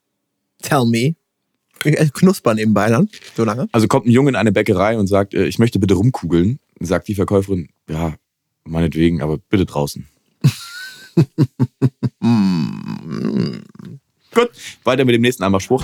[0.61, 1.15] Tell me.
[2.13, 3.09] Knuspern nebenbei dann.
[3.35, 3.67] So lange.
[3.71, 6.59] Also kommt ein Junge in eine Bäckerei und sagt, äh, ich möchte bitte rumkugeln.
[6.79, 8.15] Sagt die Verkäuferin, ja,
[8.63, 10.07] meinetwegen, aber bitte draußen.
[14.33, 14.49] Gut,
[14.83, 15.83] weiter mit dem nächsten Anmachspruch.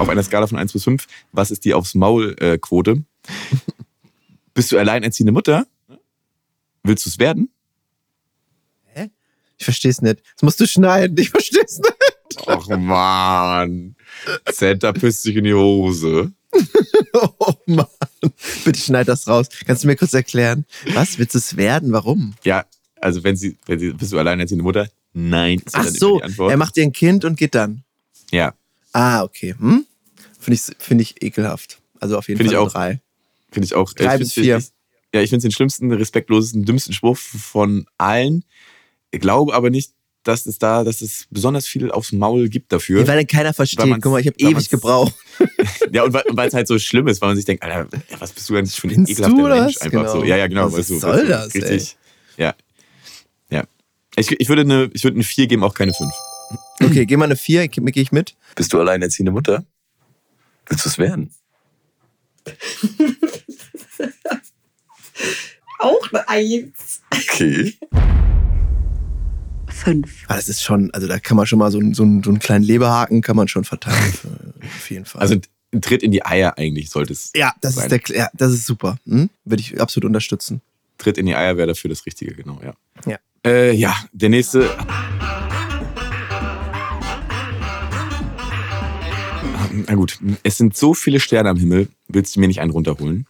[0.00, 3.04] Auf einer Skala von 1 bis 5, was ist die aufs Maul-Quote?
[4.54, 5.66] Bist du alleinerziehende Mutter?
[6.82, 7.50] Willst du es werden?
[9.58, 10.22] Ich versteh's nicht.
[10.36, 11.18] Das musst du schneiden.
[11.18, 12.48] Ich versteh's nicht.
[12.48, 13.94] Och man.
[14.50, 16.32] Santa pisst sich in die Hose.
[17.12, 17.86] Oh Mann.
[18.64, 19.48] Bitte schneid das raus.
[19.66, 20.64] Kannst du mir kurz erklären?
[20.94, 21.18] Was?
[21.18, 21.92] Willst du es werden?
[21.92, 22.34] Warum?
[22.44, 22.64] Ja,
[23.00, 24.88] also wenn sie, wenn sie, bist du alleinerziehende Mutter?
[25.12, 25.60] Nein.
[25.72, 27.82] Ach so, er macht dir ein Kind und geht dann.
[28.30, 28.54] ja,
[28.92, 29.54] Ah, okay.
[29.58, 29.84] Hm?
[30.40, 31.80] Finde ich, find ich ekelhaft.
[32.00, 32.72] Also auf jeden Find Fall ich auch.
[32.72, 33.00] drei.
[33.52, 33.92] finde ich auch.
[33.92, 34.56] Drei ich bis vier.
[34.58, 34.72] Ich,
[35.14, 38.44] ja, ich finde es den schlimmsten, respektlosesten, dümmsten Spruch von allen.
[39.10, 43.00] Ich glaube aber nicht, dass es da, dass es besonders viel aufs Maul gibt dafür.
[43.00, 43.80] Ja, weil dann keiner versteht.
[44.00, 45.14] Guck mal, ich habe ewig gebraucht.
[45.92, 48.48] Ja, und weil es halt so schlimm ist, weil man sich denkt, Alter, was bist
[48.48, 49.74] du eigentlich für ein ekelhafter du Mensch?
[49.74, 49.82] das?
[49.82, 50.12] Einfach Genau.
[50.12, 50.24] so.
[50.24, 50.66] Ja, ja, genau.
[50.66, 51.60] Was weißt du, soll weißt du, das, ey?
[51.62, 51.96] Richtig.
[52.36, 52.54] Ja.
[53.50, 53.64] Ja.
[54.16, 56.12] Ich, ich, würde eine, ich würde eine 4 geben, auch keine 5.
[56.82, 57.66] Okay, geh mal eine vier.
[57.68, 58.36] Gehe ich mit?
[58.54, 59.64] Bist du alleinerziehende Mutter?
[60.70, 61.30] Willst du es werden?
[65.78, 67.00] Auch eine Eins.
[67.12, 67.74] Okay.
[69.68, 70.24] Fünf.
[70.28, 72.30] Ah, das ist schon, also da kann man schon mal so, einen- so, einen- so
[72.30, 74.12] einen kleinen Leberhaken kann man schon verteilen.
[74.12, 74.28] Für-
[74.62, 75.22] Auf jeden Fall.
[75.22, 75.36] Also
[75.72, 77.30] ein Tritt in die Eier eigentlich sollte es.
[77.34, 77.90] ja, das sein.
[77.90, 78.98] ist der, ja, das ist super.
[79.06, 79.30] Hm?
[79.44, 80.60] Würde ich absolut unterstützen.
[80.98, 82.74] Tritt in die Eier wäre dafür das Richtige, genau, ja.
[83.06, 83.18] Ja.
[83.46, 84.68] Äh, ja, der nächste.
[89.70, 93.26] Na gut, es sind so viele Sterne am Himmel, willst du mir nicht einen runterholen?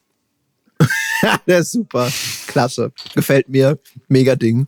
[1.46, 2.10] Der ist super.
[2.46, 2.92] Klasse.
[3.14, 3.78] Gefällt mir.
[4.08, 4.66] Mega Ding.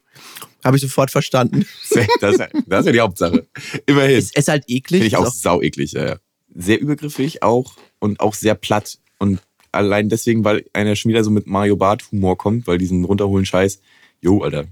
[0.63, 1.65] Habe ich sofort verstanden.
[2.21, 3.47] Das, das ist ja die Hauptsache.
[3.87, 4.17] Immerhin.
[4.19, 5.01] Ist, ist halt eklig.
[5.01, 5.93] Finde ich auch Ist sau eklig.
[5.93, 6.17] Ja, ja.
[6.55, 8.99] Sehr übergriffig auch und auch sehr platt.
[9.19, 9.41] Und
[9.73, 13.47] allein deswegen, weil einer schon wieder so mit Mario Bart Humor kommt, weil diesen runterholen
[13.47, 13.81] Scheiß,
[14.21, 14.67] jo, Alter,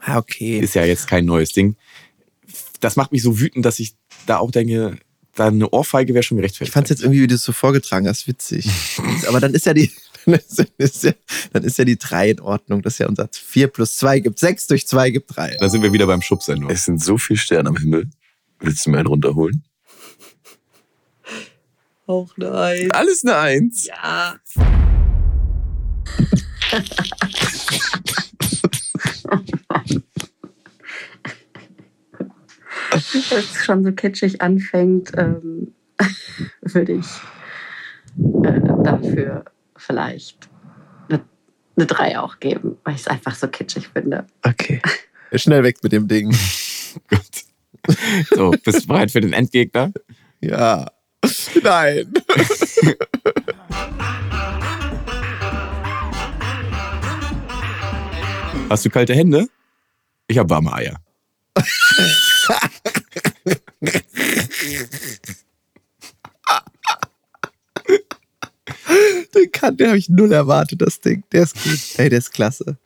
[0.00, 0.58] Ah, okay.
[0.58, 1.76] ist ja jetzt kein neues Ding.
[2.80, 3.94] Das macht mich so wütend, dass ich
[4.26, 4.98] da auch denke,
[5.34, 6.70] da eine Ohrfeige wäre schon gerechtfertigt.
[6.70, 8.68] Ich fand es jetzt irgendwie, wie du es so vorgetragen hast, witzig.
[9.28, 9.90] Aber dann ist ja die,
[10.26, 10.40] dann
[10.78, 11.12] ist, ja,
[11.52, 12.82] dann ist ja die 3 in Ordnung.
[12.82, 15.56] Das ist ja unser 4 plus 2 gibt 6 durch 2 gibt 3.
[15.58, 16.70] Da sind wir wieder beim Schubsen nur.
[16.70, 18.08] Es sind so viele Sterne am Himmel.
[18.60, 19.64] Willst du mir einen runterholen?
[22.06, 22.90] Auch eine Eins.
[22.92, 23.86] Alles eine Eins.
[23.86, 24.36] Ja.
[33.30, 35.74] es schon so kitschig anfängt, ähm,
[36.62, 37.06] würde ich
[38.44, 39.44] äh, dafür
[39.76, 40.48] vielleicht
[41.08, 41.24] eine,
[41.76, 44.26] eine 3 auch geben, weil ich es einfach so kitschig finde.
[44.42, 44.80] Okay.
[45.34, 46.30] Schnell weg mit dem Ding.
[47.08, 47.20] Gut.
[48.30, 49.92] So, bist du bereit für den Endgegner?
[50.40, 50.90] Ja.
[51.62, 52.12] Nein.
[58.70, 59.46] Hast du kalte Hände?
[60.26, 61.03] Ich habe warme Eier.
[69.34, 71.24] Den kann, den habe ich null erwartet, das Ding.
[71.32, 71.78] Der ist gut.
[71.98, 72.76] Ey, der ist klasse.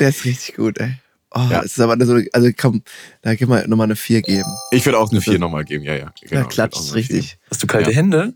[0.00, 0.94] Der ist richtig gut, ey.
[1.34, 1.60] Oh, Ja.
[1.60, 2.82] es ist aber so, also komm,
[3.22, 4.50] da gib mal nochmal eine 4 geben.
[4.70, 6.12] Ich würde auch eine 4 nochmal geben, ja, ja.
[6.20, 7.38] Genau, ja, klatscht ich würd auch ist eine 4 richtig.
[7.50, 7.96] Hast du kalte Ja.
[7.96, 8.34] Hände?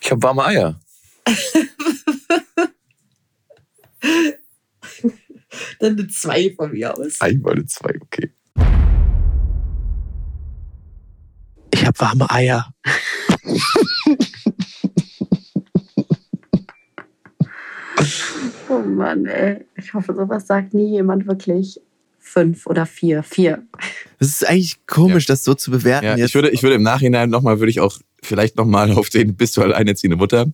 [0.00, 0.78] Ich habe warme Eier.
[5.78, 7.20] Dann eine 2 von mir aus.
[7.20, 8.30] Einmal eine zwei, okay.
[11.84, 12.72] Ich habe warme Eier.
[18.68, 19.64] Oh Mann, ey.
[19.76, 21.78] Ich hoffe, sowas sagt nie jemand wirklich.
[22.18, 23.22] Fünf oder vier.
[23.22, 23.62] Vier.
[24.18, 26.28] Das ist eigentlich komisch, das so zu bewerten Ja, jetzt.
[26.30, 29.56] ich würde, ich würde im Nachhinein nochmal, würde ich auch vielleicht nochmal auf den, bist
[29.58, 30.46] du alleinerziehende Mutter,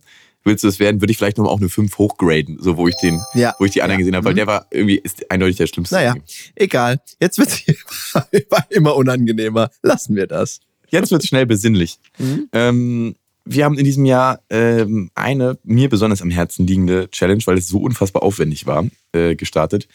[0.43, 2.95] willst du es werden, würde ich vielleicht nochmal auch eine 5 hochgraden, so wo ich
[2.97, 3.55] den, ja.
[3.57, 4.03] wo ich die anderen Ja.
[4.03, 4.37] gesehen habe, weil Mhm.
[4.37, 5.95] der war irgendwie, ist eindeutig der schlimmste.
[5.95, 6.15] Naja,
[6.55, 6.99] egal.
[7.21, 7.63] Jetzt wird es
[8.69, 9.69] immer unangenehmer.
[9.81, 10.59] Lassen wir das.
[10.91, 11.97] Jetzt wird es schnell besinnlich.
[12.19, 12.47] Mhm.
[12.53, 17.57] Ähm, wir haben in diesem Jahr ähm, eine mir besonders am Herzen liegende Challenge, weil
[17.57, 19.87] es so unfassbar aufwendig war, äh, gestartet.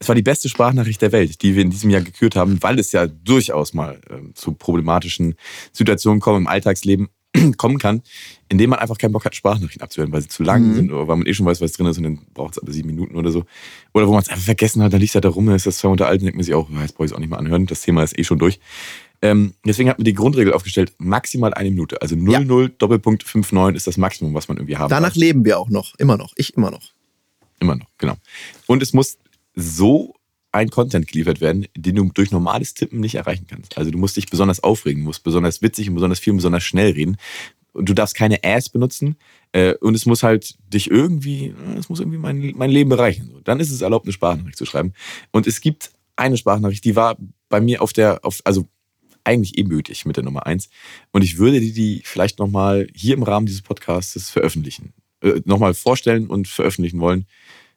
[0.00, 2.78] Es war die beste Sprachnachricht der Welt, die wir in diesem Jahr gekürt haben, weil
[2.78, 5.34] es ja durchaus mal ähm, zu problematischen
[5.72, 7.08] Situationen kommen im Alltagsleben
[7.56, 8.02] kommen kann,
[8.48, 10.74] indem man einfach keinen Bock hat, Sprachnachrichten abzuhören, weil sie zu lang Mhm.
[10.74, 12.72] sind oder weil man eh schon weiß, was drin ist und dann braucht es aber
[12.72, 13.44] sieben Minuten oder so.
[13.94, 15.66] Oder wo man es einfach vergessen hat, dann liegt es halt da rum, dann ist
[15.66, 17.66] das zwei unterhalten, denkt man sich auch, jetzt brauche ich es auch nicht mehr anhören,
[17.66, 18.58] das Thema ist eh schon durch.
[19.20, 22.00] Ähm, deswegen hat man die Grundregel aufgestellt, maximal eine Minute.
[22.00, 25.16] Also 00 Doppelpunkt 59 ist das Maximum, was man irgendwie haben Danach darf.
[25.16, 25.94] leben wir auch noch.
[25.96, 26.32] Immer noch.
[26.36, 26.92] Ich immer noch.
[27.60, 28.16] Immer noch, genau.
[28.66, 29.18] Und es muss
[29.54, 30.14] so
[30.52, 33.76] ein Content geliefert werden, den du durch normales Tippen nicht erreichen kannst.
[33.76, 36.92] Also du musst dich besonders aufregen, musst besonders witzig und besonders viel und besonders schnell
[36.92, 37.16] reden.
[37.72, 39.16] Und du darfst keine Ass benutzen.
[39.52, 43.30] Äh, und es muss halt dich irgendwie, es muss irgendwie mein, mein Leben bereichern.
[43.32, 44.94] So, Dann ist es erlaubt, eine Sprachnachricht zu schreiben.
[45.32, 47.16] Und es gibt eine Sprachnachricht, die war
[47.48, 48.66] bei mir auf der, auf, also
[49.28, 50.68] eigentlich ebenbürtig mit der Nummer eins.
[51.12, 54.92] Und ich würde die, die vielleicht nochmal hier im Rahmen dieses Podcasts veröffentlichen.
[55.20, 57.26] äh, nochmal vorstellen und veröffentlichen wollen,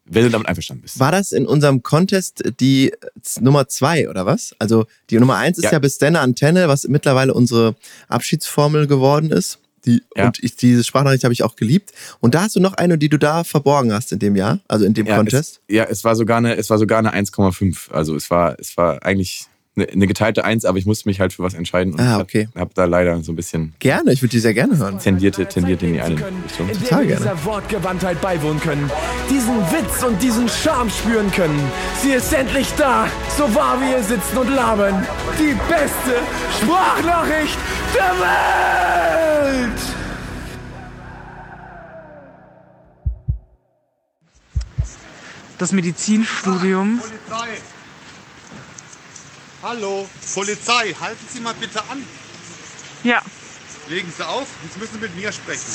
[0.05, 0.99] wenn du damit einverstanden bist.
[0.99, 2.91] War das in unserem Contest die
[3.39, 4.53] Nummer zwei oder was?
[4.59, 5.79] Also die Nummer eins ist ja, Ja.
[5.79, 7.75] bis Denne Antenne, was mittlerweile unsere
[8.09, 9.57] Abschiedsformel geworden ist.
[9.85, 10.27] Die, Ja.
[10.27, 11.91] Und ich, diese Sprachnachricht habe ich auch geliebt.
[12.19, 14.85] Und da hast du noch eine, die du da verborgen hast in dem Jahr, also
[14.85, 15.61] in dem ja, Contest.
[15.67, 17.89] Es, ja, es war sogar eine, es war sogar eine 1,5.
[17.91, 19.47] Also es war, es war eigentlich
[19.83, 22.21] eine, eine geteilte 1, aber ich musste mich halt für was entscheiden und Ah, ich
[22.21, 22.47] okay.
[22.51, 24.99] habe hab da leider so ein bisschen Gerne, ich würde die sehr gerne hören.
[24.99, 26.69] tendierte, tendiert in die eine Richtung.
[26.69, 27.21] in Total wir gerne.
[27.21, 28.89] dieser Wortgewandtheit beiwohnen können,
[29.29, 31.59] diesen Witz und diesen Charme spüren können.
[32.01, 35.05] Sie ist endlich da, so wahr wir hier sitzen und labern.
[35.39, 36.19] Die beste
[36.61, 37.57] Sprachnachricht
[37.95, 39.71] der Welt!
[45.57, 46.99] das Medizinstudium.
[49.63, 52.03] Hallo, Polizei, halten Sie mal bitte an.
[53.03, 53.21] Ja,
[53.91, 55.65] Legen Sie auf, jetzt müssen Sie mit mir sprechen.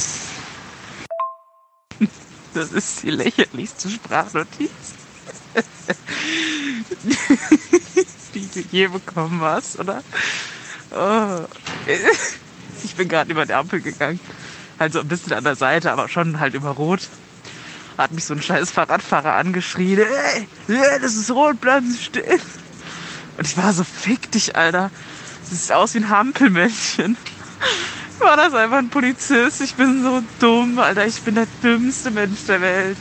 [2.54, 4.70] das ist die lächerlichste Sprachnotiz,
[8.34, 10.02] die du je bekommen hast, oder?
[10.92, 11.44] Oh.
[12.84, 14.20] Ich bin gerade über die Ampel gegangen.
[14.78, 17.08] Also ein bisschen an der Seite, aber schon halt über Rot.
[17.98, 19.98] Hat mich so ein scheiß Fahrradfahrer angeschrien.
[19.98, 22.40] Ey, ey, das ist rot, bleiben Sie stehen.
[23.36, 24.90] Und ich war so, fick dich, Alter.
[25.48, 27.16] Das sieht aus wie ein Hampelmännchen.
[28.18, 29.60] War das einfach ein Polizist?
[29.60, 31.06] Ich bin so dumm, Alter.
[31.06, 32.96] Ich bin der dümmste Mensch der Welt.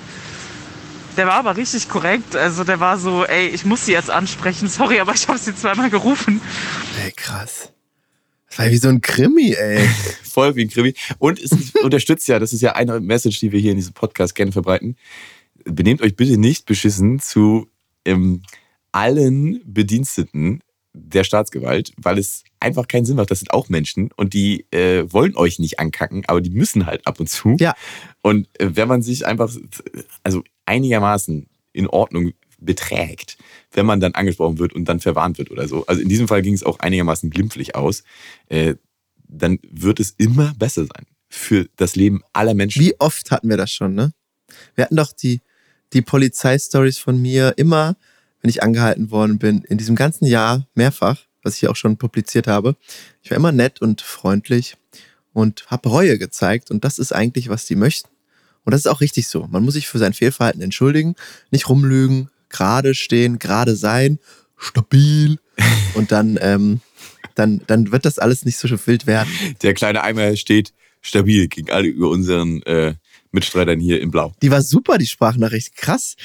[1.15, 2.35] Der war aber richtig korrekt.
[2.35, 4.67] Also der war so, ey, ich muss sie jetzt ansprechen.
[4.67, 6.41] Sorry, aber ich habe sie zweimal gerufen.
[7.01, 7.71] Ey, krass.
[8.49, 9.87] Das war wie so ein Krimi, ey.
[10.23, 10.93] Voll wie ein Krimi.
[11.17, 14.35] Und es unterstützt ja, das ist ja eine Message, die wir hier in diesem Podcast
[14.35, 14.97] gerne verbreiten.
[15.63, 17.69] Benehmt euch bitte nicht beschissen zu
[18.03, 18.43] ähm,
[18.95, 20.61] allen Bediensteten
[20.93, 23.29] der Staatsgewalt, weil es einfach keinen Sinn macht.
[23.29, 27.05] Das sind auch Menschen und die äh, wollen euch nicht ankacken, aber die müssen halt
[27.05, 27.57] ab und zu.
[27.59, 27.75] Ja.
[28.21, 29.53] Und äh, wenn man sich einfach,
[30.23, 33.37] also einigermaßen in Ordnung beträgt,
[33.73, 35.85] wenn man dann angesprochen wird und dann verwarnt wird oder so.
[35.87, 38.03] Also in diesem Fall ging es auch einigermaßen glimpflich aus.
[38.47, 38.75] Äh,
[39.27, 42.81] dann wird es immer besser sein für das Leben aller Menschen.
[42.81, 44.13] Wie oft hatten wir das schon, ne?
[44.75, 45.41] Wir hatten doch die,
[45.91, 47.97] die Polizeistories von mir immer,
[48.45, 51.97] wenn ich angehalten worden bin, in diesem ganzen Jahr mehrfach, was ich hier auch schon
[51.97, 52.75] publiziert habe.
[53.23, 54.77] Ich war immer nett und freundlich
[55.33, 58.07] und habe Reue gezeigt und das ist eigentlich, was die möchten.
[58.63, 59.47] Und das ist auch richtig so.
[59.47, 61.15] Man muss sich für sein Fehlverhalten entschuldigen,
[61.49, 64.19] nicht rumlügen, gerade stehen, gerade sein,
[64.57, 65.39] stabil
[65.95, 66.81] und dann, ähm,
[67.33, 69.31] dann, dann wird das alles nicht so wild werden.
[69.63, 72.93] Der kleine Eimer steht stabil gegen alle über unseren äh,
[73.35, 74.33] Mitstreitern hier in Blau.
[74.41, 75.75] Die war super, die Sprachnachricht.
[75.75, 76.15] Krass.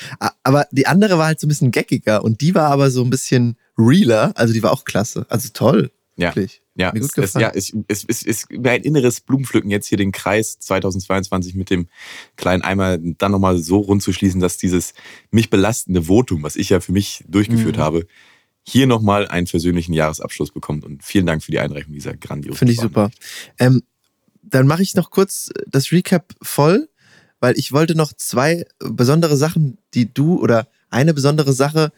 [0.43, 3.11] Aber die andere war halt so ein bisschen geckiger und die war aber so ein
[3.11, 4.33] bisschen realer.
[4.37, 5.27] Also die war auch klasse.
[5.29, 5.91] Also toll.
[6.17, 6.35] Ja.
[6.35, 6.63] Wirklich.
[6.77, 9.99] Ja, Mir gut es, es, ja es, es, es ist ein inneres Blumenpflücken, jetzt hier
[9.99, 11.89] den Kreis 2022 mit dem
[12.37, 14.95] kleinen Eimer dann nochmal so rund zu schließen, dass dieses
[15.31, 17.81] mich belastende Votum, was ich ja für mich durchgeführt Mhm.
[17.81, 18.07] habe,
[18.63, 20.85] hier nochmal einen versöhnlichen Jahresabschluss bekommt.
[20.85, 23.11] Und vielen Dank für die Einreichung dieser grandiosen Finde ich super.
[23.59, 23.83] Ähm,
[24.43, 26.89] dann mache ich noch kurz das Recap voll,
[27.41, 31.93] weil ich wollte noch zwei besondere Sachen, die du oder eine besondere Sache,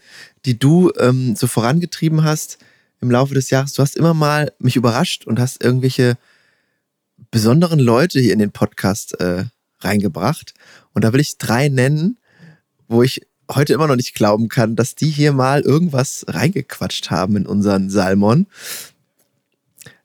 [0.44, 2.59] die du ähm, so vorangetrieben hast
[3.00, 3.72] im Laufe des Jahres.
[3.72, 6.16] Du hast immer mal mich überrascht und hast irgendwelche
[7.31, 9.44] besonderen Leute hier in den Podcast äh,
[9.81, 10.55] reingebracht.
[10.92, 12.18] Und da will ich drei nennen,
[12.88, 17.37] wo ich heute immer noch nicht glauben kann, dass die hier mal irgendwas reingequatscht haben
[17.37, 18.46] in unseren Salmon.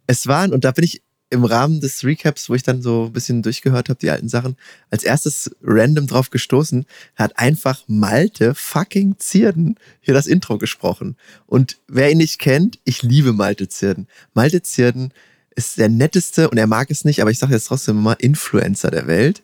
[0.08, 3.14] Es waren, und da bin ich im Rahmen des Recaps, wo ich dann so ein
[3.14, 4.56] bisschen durchgehört habe, die alten Sachen,
[4.90, 6.86] als erstes random drauf gestoßen,
[7.16, 11.18] hat einfach Malte fucking Zierden hier das Intro gesprochen.
[11.46, 14.08] Und wer ihn nicht kennt, ich liebe Malte Zierden.
[14.34, 15.14] Malte Zierden
[15.56, 18.92] ist der netteste, und er mag es nicht, aber ich sage jetzt trotzdem mal, Influencer
[18.92, 19.42] der Welt.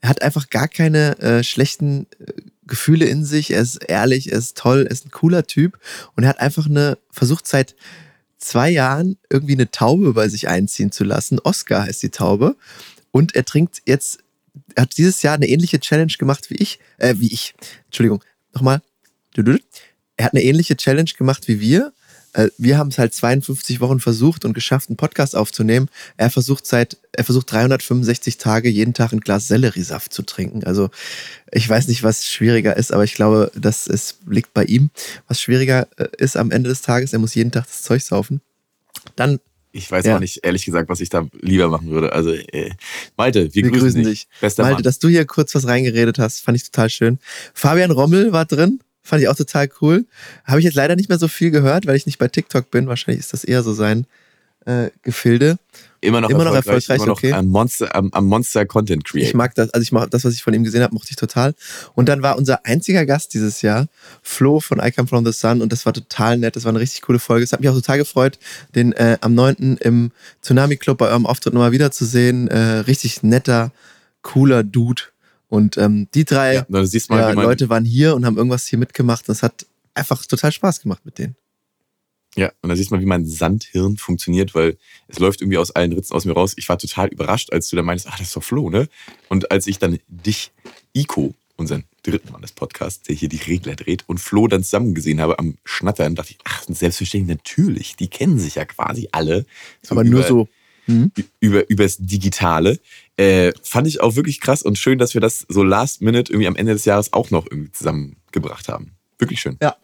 [0.00, 2.32] Er hat einfach gar keine äh, schlechten äh,
[2.66, 3.50] Gefühle in sich.
[3.50, 5.78] Er ist ehrlich, er ist toll, er ist ein cooler Typ.
[6.14, 7.74] Und er hat einfach eine, versucht seit
[8.38, 11.38] zwei Jahren irgendwie eine Taube bei sich einziehen zu lassen.
[11.40, 12.56] Oscar heißt die Taube.
[13.10, 14.18] Und er trinkt jetzt,
[14.74, 17.54] er hat dieses Jahr eine ähnliche Challenge gemacht wie ich, äh, wie ich.
[17.86, 18.82] Entschuldigung, nochmal.
[20.16, 21.92] Er hat eine ähnliche Challenge gemacht wie wir.
[22.34, 25.88] Äh, Wir haben es halt 52 Wochen versucht und geschafft, einen Podcast aufzunehmen.
[26.16, 30.64] Er versucht seit, er versucht 365 Tage jeden Tag ein Glas Selleriesaft zu trinken.
[30.64, 30.90] Also
[31.52, 34.90] ich weiß nicht, was schwieriger ist, aber ich glaube, dass es liegt bei ihm.
[35.28, 38.40] Was schwieriger äh, ist am Ende des Tages, er muss jeden Tag das Zeug saufen.
[39.16, 39.40] Dann
[39.76, 40.16] Ich weiß Ja.
[40.16, 42.12] auch nicht, ehrlich gesagt, was ich da lieber machen würde.
[42.12, 42.70] Also, äh,
[43.16, 44.28] Malte, wir, Wir grüßen, grüßen dich.
[44.28, 44.40] dich.
[44.40, 44.82] Bester Malte, Mann.
[44.84, 47.18] dass du hier kurz was reingeredet hast, fand ich total schön.
[47.54, 50.06] Fabian Rommel war drin, fand ich auch total cool.
[50.44, 52.88] Habe ich jetzt leider nicht mehr so viel gehört, weil ich nicht bei TikTok bin.
[52.88, 54.06] Wahrscheinlich ist das eher so sein,
[54.64, 55.58] äh, Gefilde.
[56.00, 57.32] Immer noch Immer noch erfolgreich, erfolgreich, immer noch okay.
[57.32, 59.28] am Monster, am, am Monster Content Creator.
[59.28, 61.16] Ich mag das, also ich mag das, was ich von ihm gesehen habe, mochte ich
[61.16, 61.54] total.
[61.94, 63.88] Und dann war unser einziger Gast dieses Jahr
[64.22, 66.56] Flo von I Come From The Sun und das war total nett.
[66.56, 67.44] Das war eine richtig coole Folge.
[67.44, 68.38] Es hat mich auch total gefreut,
[68.74, 69.78] den äh, am 9.
[69.80, 70.12] im
[70.42, 72.48] Tsunami Club bei eurem Auftritt nochmal wiederzusehen.
[72.48, 73.72] Äh, richtig netter,
[74.22, 75.02] cooler Dude.
[75.54, 76.84] Und ähm, die drei ja, mal,
[77.20, 79.28] ja, Leute waren hier und haben irgendwas hier mitgemacht.
[79.28, 81.36] Das hat einfach total Spaß gemacht mit denen.
[82.34, 85.70] Ja, und da siehst du mal, wie mein Sandhirn funktioniert, weil es läuft irgendwie aus
[85.70, 86.54] allen Ritzen aus mir raus.
[86.56, 88.88] Ich war total überrascht, als du da meinst, ach, das ist doch Flo, ne?
[89.28, 90.50] Und als ich dann dich,
[90.92, 94.92] Ico, unseren dritten Mann des Podcasts, der hier die Regler dreht, und Flo dann zusammen
[94.92, 99.46] gesehen habe am Schnattern, dachte ich, ach, selbstverständlich, natürlich, die kennen sich ja quasi alle.
[99.88, 100.48] Aber nur über- so.
[100.86, 101.12] Hm?
[101.40, 102.78] über übers Digitale.
[103.16, 106.48] Äh, fand ich auch wirklich krass und schön, dass wir das so last minute irgendwie
[106.48, 108.96] am Ende des Jahres auch noch irgendwie zusammengebracht haben.
[109.18, 109.56] Wirklich schön.
[109.62, 109.76] Ja,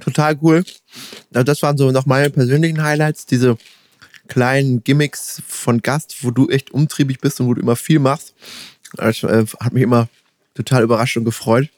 [0.00, 0.64] total cool.
[1.32, 3.56] Also das waren so noch meine persönlichen Highlights, diese
[4.26, 8.34] kleinen Gimmicks von Gast, wo du echt umtriebig bist und wo du immer viel machst.
[8.94, 10.08] Das äh, hat mich immer
[10.54, 11.68] total überrascht und gefreut.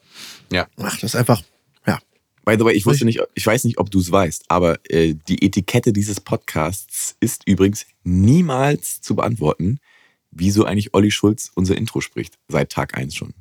[0.51, 0.67] Ja.
[0.77, 1.43] Ach, das ist einfach,
[1.85, 1.99] ja.
[2.43, 5.15] By the way, ich wusste nicht, ich weiß nicht, ob du es weißt, aber äh,
[5.27, 9.79] die Etikette dieses Podcasts ist übrigens niemals zu beantworten,
[10.35, 12.37] wieso eigentlich Olli Schulz unser Intro spricht.
[12.47, 13.33] Seit Tag 1 schon.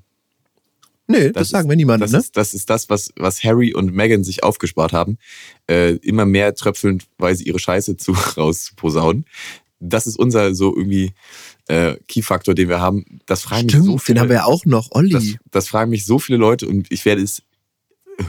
[1.07, 2.19] Nee, das, sagen wir niemandem, Das, ne?
[2.19, 5.19] ist, das ist das, was, was Harry und Meghan sich aufgespart haben.
[5.69, 9.27] Äh, immer mehr tröpfelndweise ihre Scheiße zu, rauszuposaunen.
[9.81, 11.13] Das ist unser so irgendwie
[11.69, 13.21] äh, Key-Faktor, den wir haben.
[13.27, 15.11] Das fragen mich Stimmt, so viele, den haben wir ja auch noch, Olli.
[15.11, 17.43] das, das fragen mich so viele Leute und ich werde es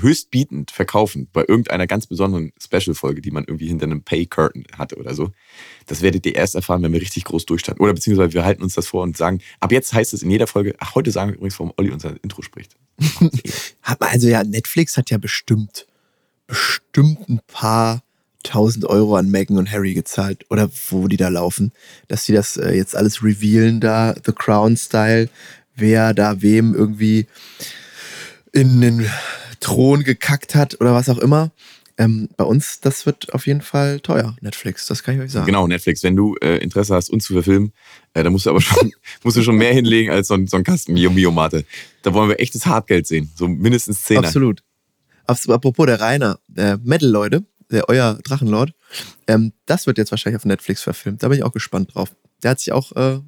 [0.02, 5.14] höchstbietend verkaufen bei irgendeiner ganz besonderen Special-Folge, die man irgendwie hinter einem Pay-Curtain hatte oder
[5.14, 5.32] so.
[5.86, 7.84] Das werdet ihr erst erfahren, wenn wir richtig groß durchstarten.
[7.84, 10.48] Oder beziehungsweise wir halten uns das vor und sagen, ab jetzt heißt es in jeder
[10.48, 12.76] Folge, ach, heute sagen wir übrigens, warum Olli unser Intro spricht.
[14.00, 15.88] Also ja, Netflix hat ja bestimmt,
[16.48, 18.02] bestimmt ein paar
[18.44, 20.46] tausend Euro an Meghan und Harry gezahlt.
[20.50, 21.72] Oder wo die da laufen.
[22.08, 25.30] Dass die das äh, jetzt alles revealen da, The Crown-Style,
[25.76, 27.28] wer da wem irgendwie
[28.54, 29.10] in den
[29.66, 31.52] Thron gekackt hat oder was auch immer.
[31.98, 35.46] Ähm, bei uns, das wird auf jeden Fall teuer, Netflix, das kann ich euch sagen.
[35.46, 37.72] Genau, Netflix, wenn du äh, Interesse hast, uns zu verfilmen,
[38.14, 38.92] äh, dann musst du aber schon,
[39.24, 41.64] musst du schon mehr hinlegen als so ein, so ein Kasten Mio Mio Mate.
[42.04, 43.32] Da wollen wir echtes Hartgeld sehen.
[43.36, 44.18] So mindestens 10.
[44.20, 44.62] Absolut.
[45.26, 48.74] Abs- Apropos der Rainer, äh, Metal-Leute, der euer Drachenlord,
[49.28, 51.24] ähm, das wird jetzt wahrscheinlich auf Netflix verfilmt.
[51.24, 52.14] Da bin ich auch gespannt drauf.
[52.44, 53.20] Der hat sich auch äh,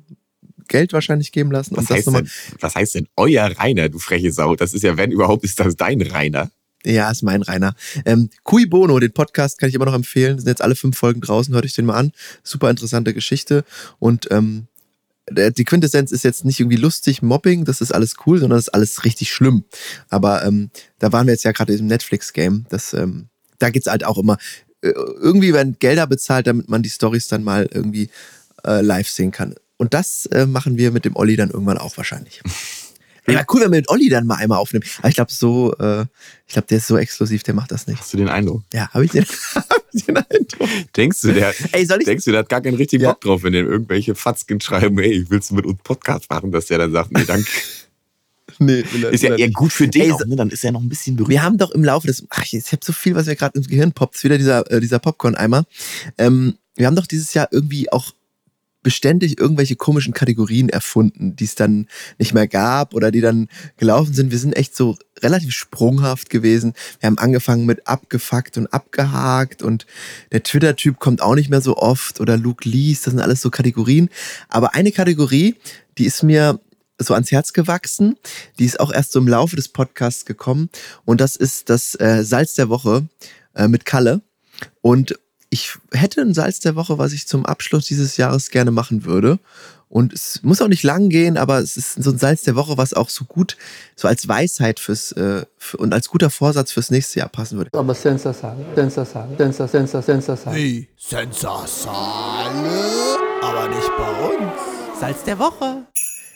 [0.68, 1.76] Geld wahrscheinlich geben lassen.
[1.78, 4.56] Was heißt, denn, was heißt denn euer Rainer, du freche Sau?
[4.56, 6.52] Das ist ja, wenn überhaupt, ist das dein Rainer.
[6.86, 7.76] Ja, ist mein Rainer.
[8.06, 10.40] Ähm, Cui Bono, den Podcast kann ich immer noch empfehlen.
[10.40, 12.12] Sind jetzt alle fünf Folgen draußen, hört euch den mal an.
[12.44, 13.66] Super interessante Geschichte.
[14.00, 14.68] Und ähm,
[15.30, 18.74] die Quintessenz ist jetzt nicht irgendwie lustig, Mobbing, das ist alles cool, sondern das ist
[18.74, 19.66] alles richtig schlimm.
[20.10, 22.66] Aber ähm, da waren wir jetzt ja gerade im Netflix-Game.
[22.70, 23.28] Das, ähm,
[23.60, 24.38] da geht's halt auch immer.
[24.82, 28.10] äh, Irgendwie werden Gelder bezahlt, damit man die Stories dann mal irgendwie
[28.66, 29.56] äh, live sehen kann.
[29.78, 32.42] Und das äh, machen wir mit dem Olli dann irgendwann auch wahrscheinlich.
[33.30, 34.86] Ja, cool, wenn wir mit Olli dann mal einmal aufnehmen.
[35.00, 36.06] Aber ich glaube, so, äh,
[36.48, 38.00] ich glaube, der ist so exklusiv, der macht das nicht.
[38.00, 38.64] Hast du den Eindruck?
[38.74, 40.70] Ja, habe ich den, hab ich den Eindruck.
[40.96, 42.06] Denkst du, der, Ey, soll ich?
[42.06, 43.12] denkst du, der hat gar keinen richtigen Ja.
[43.12, 46.68] Bock drauf, wenn der irgendwelche Fatzken schreiben, ey, willst du mit uns Podcast machen, dass
[46.68, 47.50] der dann sagt, nee, danke.
[48.60, 50.38] Nee, will Ist ja er eher gut für den Ey, auch, ne?
[50.38, 51.30] Dann ist er noch ein bisschen berühmt.
[51.30, 53.68] Wir haben doch im Laufe des, ach, ich habe so viel, was mir gerade ins
[53.68, 55.66] Gehirn poppt, wieder dieser, äh, dieser Popcorn-Eimer.
[56.18, 58.14] Ähm, wir haben doch dieses Jahr irgendwie auch
[58.88, 61.88] beständig irgendwelche komischen Kategorien erfunden, die es dann
[62.20, 64.32] nicht mehr gab oder die dann gelaufen sind.
[64.32, 66.72] Wir sind echt so relativ sprunghaft gewesen.
[67.02, 69.86] Wir haben angefangen mit abgefuckt und abgehakt und
[70.32, 73.50] der Twitter-Typ kommt auch nicht mehr so oft oder Luke Lees, das sind alles so
[73.50, 74.08] Kategorien.
[74.48, 75.58] Aber eine Kategorie,
[75.98, 76.58] die ist mir
[76.98, 78.16] so ans Herz gewachsen.
[78.58, 80.70] Die ist auch erst so im Laufe des Podcasts gekommen.
[81.04, 83.06] Und das ist das äh, Salz der Woche
[83.54, 84.22] äh, mit Kalle.
[84.80, 85.20] Und
[85.50, 89.40] ich hätte ein Salz der Woche, was ich zum Abschluss dieses Jahres gerne machen würde.
[89.90, 92.78] Und es muss auch nicht lang gehen, aber es ist so ein Salz der Woche,
[92.78, 93.56] was auch so gut,
[93.96, 97.72] so als Weisheit fürs äh, für, und als guter Vorsatz fürs nächste Jahr passen würde.
[97.74, 100.60] Aber sensacional, sensacional, sensacional, sensacional.
[100.60, 100.90] Wie?
[100.98, 102.68] Sensasale,
[103.42, 105.00] aber nicht bei uns.
[105.00, 105.86] Salz der Woche.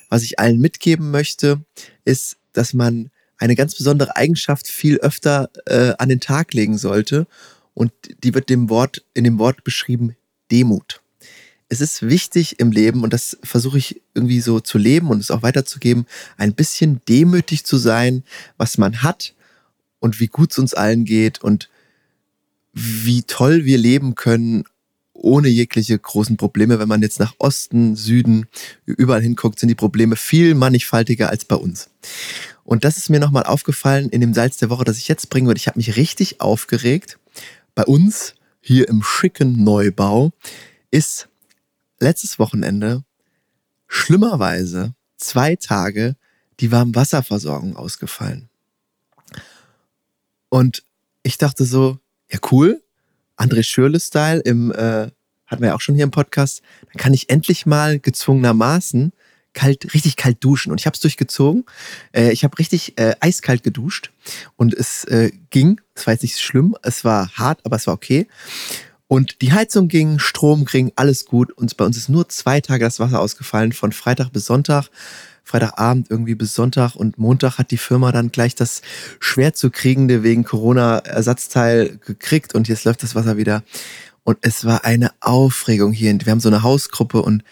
[0.09, 1.59] Was ich allen mitgeben möchte,
[2.05, 7.27] ist, dass man eine ganz besondere Eigenschaft viel öfter äh, an den Tag legen sollte.
[7.73, 7.91] Und
[8.23, 10.15] die wird dem Wort, in dem Wort beschrieben,
[10.51, 11.01] Demut.
[11.69, 15.31] Es ist wichtig im Leben, und das versuche ich irgendwie so zu leben und es
[15.31, 16.05] auch weiterzugeben,
[16.35, 18.23] ein bisschen demütig zu sein,
[18.57, 19.33] was man hat
[19.99, 21.69] und wie gut es uns allen geht und
[22.73, 24.65] wie toll wir leben können
[25.13, 26.79] ohne jegliche großen Probleme.
[26.79, 28.47] Wenn man jetzt nach Osten, Süden,
[28.85, 31.89] überall hinguckt, sind die Probleme viel mannigfaltiger als bei uns.
[32.63, 35.47] Und das ist mir nochmal aufgefallen in dem Salz der Woche, das ich jetzt bringen
[35.47, 35.59] würde.
[35.59, 37.17] Ich habe mich richtig aufgeregt.
[37.75, 40.31] Bei uns hier im schicken Neubau
[40.91, 41.29] ist
[41.99, 43.03] letztes Wochenende
[43.87, 46.15] schlimmerweise zwei Tage
[46.59, 48.49] die Warmwasserversorgung ausgefallen.
[50.49, 50.83] Und
[51.23, 51.99] ich dachte so,
[52.31, 52.83] ja cool,
[53.37, 55.11] André Schürle-Style äh,
[55.47, 59.13] hatten wir ja auch schon hier im Podcast, dann kann ich endlich mal gezwungenermaßen
[59.53, 60.71] kalt, richtig kalt duschen.
[60.71, 61.65] Und ich habe es durchgezogen.
[62.11, 64.11] Äh, ich habe richtig äh, eiskalt geduscht
[64.55, 65.81] und es äh, ging.
[65.95, 68.27] Es war jetzt nicht schlimm, es war hart, aber es war okay.
[69.07, 71.51] Und die Heizung ging, Strom ging, alles gut.
[71.51, 74.89] Und bei uns ist nur zwei Tage das Wasser ausgefallen, von Freitag bis Sonntag.
[75.43, 78.81] Freitagabend irgendwie bis Sonntag und Montag hat die Firma dann gleich das
[79.19, 83.63] schwer zu kriegende wegen Corona-Ersatzteil gekriegt und jetzt läuft das Wasser wieder.
[84.23, 86.17] Und es war eine Aufregung hier.
[86.23, 87.43] Wir haben so eine Hausgruppe und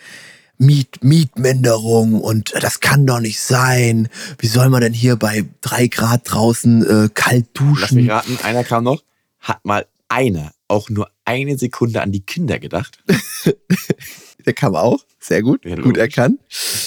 [0.59, 4.09] Miet, Mietminderung und das kann doch nicht sein.
[4.39, 7.79] Wie soll man denn hier bei drei Grad draußen äh, kalt duschen?
[7.79, 9.01] Lass mich raten, einer kam noch.
[9.39, 13.01] Hat mal einer auch nur eine Sekunde an die Kinder gedacht?
[14.45, 16.39] Der kam auch, sehr gut, Ja, gut erkannt.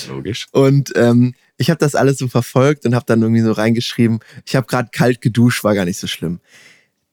[0.09, 0.49] Logisch.
[0.53, 4.55] Und ähm, ich habe das alles so verfolgt und habe dann irgendwie so reingeschrieben, ich
[4.55, 6.41] habe gerade kalt geduscht, war gar nicht so schlimm.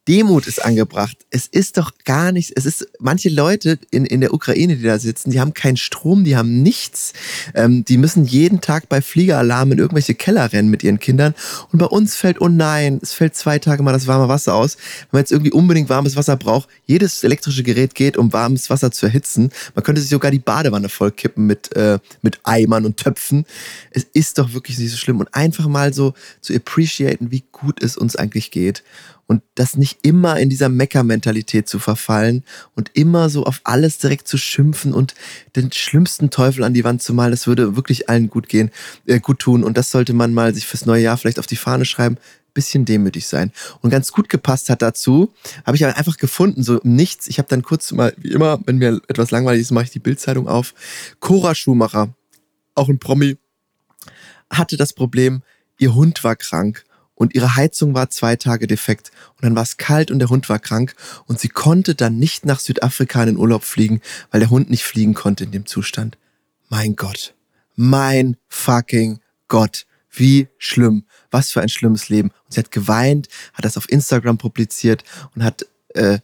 [0.10, 1.16] Demut ist angebracht.
[1.30, 2.52] Es ist doch gar nichts.
[2.56, 6.24] Es ist manche Leute in, in der Ukraine, die da sitzen, die haben keinen Strom,
[6.24, 7.14] die haben nichts.
[7.54, 11.36] Ähm, die müssen jeden Tag bei Fliegeralarm in irgendwelche Keller rennen mit ihren Kindern.
[11.72, 14.78] Und bei uns fällt, oh nein, es fällt zwei Tage mal das warme Wasser aus.
[14.78, 18.90] Wenn man jetzt irgendwie unbedingt warmes Wasser braucht, jedes elektrische Gerät geht, um warmes Wasser
[18.90, 19.52] zu erhitzen.
[19.76, 23.46] Man könnte sich sogar die Badewanne vollkippen mit, äh, mit Eimern und Töpfen.
[23.92, 25.20] Es ist doch wirklich nicht so schlimm.
[25.20, 28.84] Und einfach mal so zu appreciaten, wie gut es uns eigentlich geht
[29.30, 32.44] und das nicht immer in dieser Mecker-Mentalität zu verfallen
[32.76, 35.14] und immer so auf alles direkt zu schimpfen und
[35.56, 38.72] den schlimmsten Teufel an die Wand zu malen, das würde wirklich allen gut gehen,
[39.06, 41.58] äh, gut tun und das sollte man mal sich fürs neue Jahr vielleicht auf die
[41.58, 42.18] Fahne schreiben,
[42.56, 43.52] bisschen demütig sein.
[43.82, 45.32] Und ganz gut gepasst hat dazu,
[45.64, 47.28] habe ich einfach gefunden, so nichts.
[47.28, 50.00] Ich habe dann kurz mal, wie immer, wenn mir etwas langweilig ist, mache ich die
[50.00, 50.74] Bildzeitung auf.
[51.20, 52.16] Cora Schumacher,
[52.74, 53.38] auch ein Promi,
[54.50, 55.44] hatte das Problem,
[55.78, 56.84] ihr Hund war krank
[57.20, 60.48] und ihre Heizung war zwei Tage defekt und dann war es kalt und der Hund
[60.48, 60.96] war krank
[61.28, 64.02] und sie konnte dann nicht nach Südafrika in den Urlaub fliegen,
[64.32, 66.18] weil der Hund nicht fliegen konnte in dem Zustand.
[66.70, 67.36] Mein Gott.
[67.76, 69.86] Mein fucking Gott.
[70.10, 71.04] Wie schlimm.
[71.30, 72.30] Was für ein schlimmes Leben.
[72.46, 75.04] Und sie hat geweint, hat das auf Instagram publiziert
[75.36, 75.66] und hat
[75.96, 76.20] äh,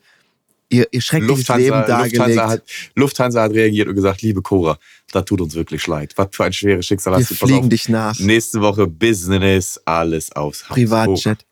[0.76, 2.18] ihr, ihr schreckliches Leben dargelegt.
[2.18, 2.64] Lufthansa, hat,
[2.96, 4.78] Lufthansa hat reagiert und gesagt, liebe Cora,
[5.12, 6.14] das tut uns wirklich leid.
[6.16, 7.36] Was für ein schweres Schicksal Wir hast du.
[7.36, 7.70] Pass fliegen auf.
[7.70, 8.20] dich nach.
[8.20, 10.76] Nächste Woche Business, alles aufs Haus.
[10.76, 11.46] Privatjet.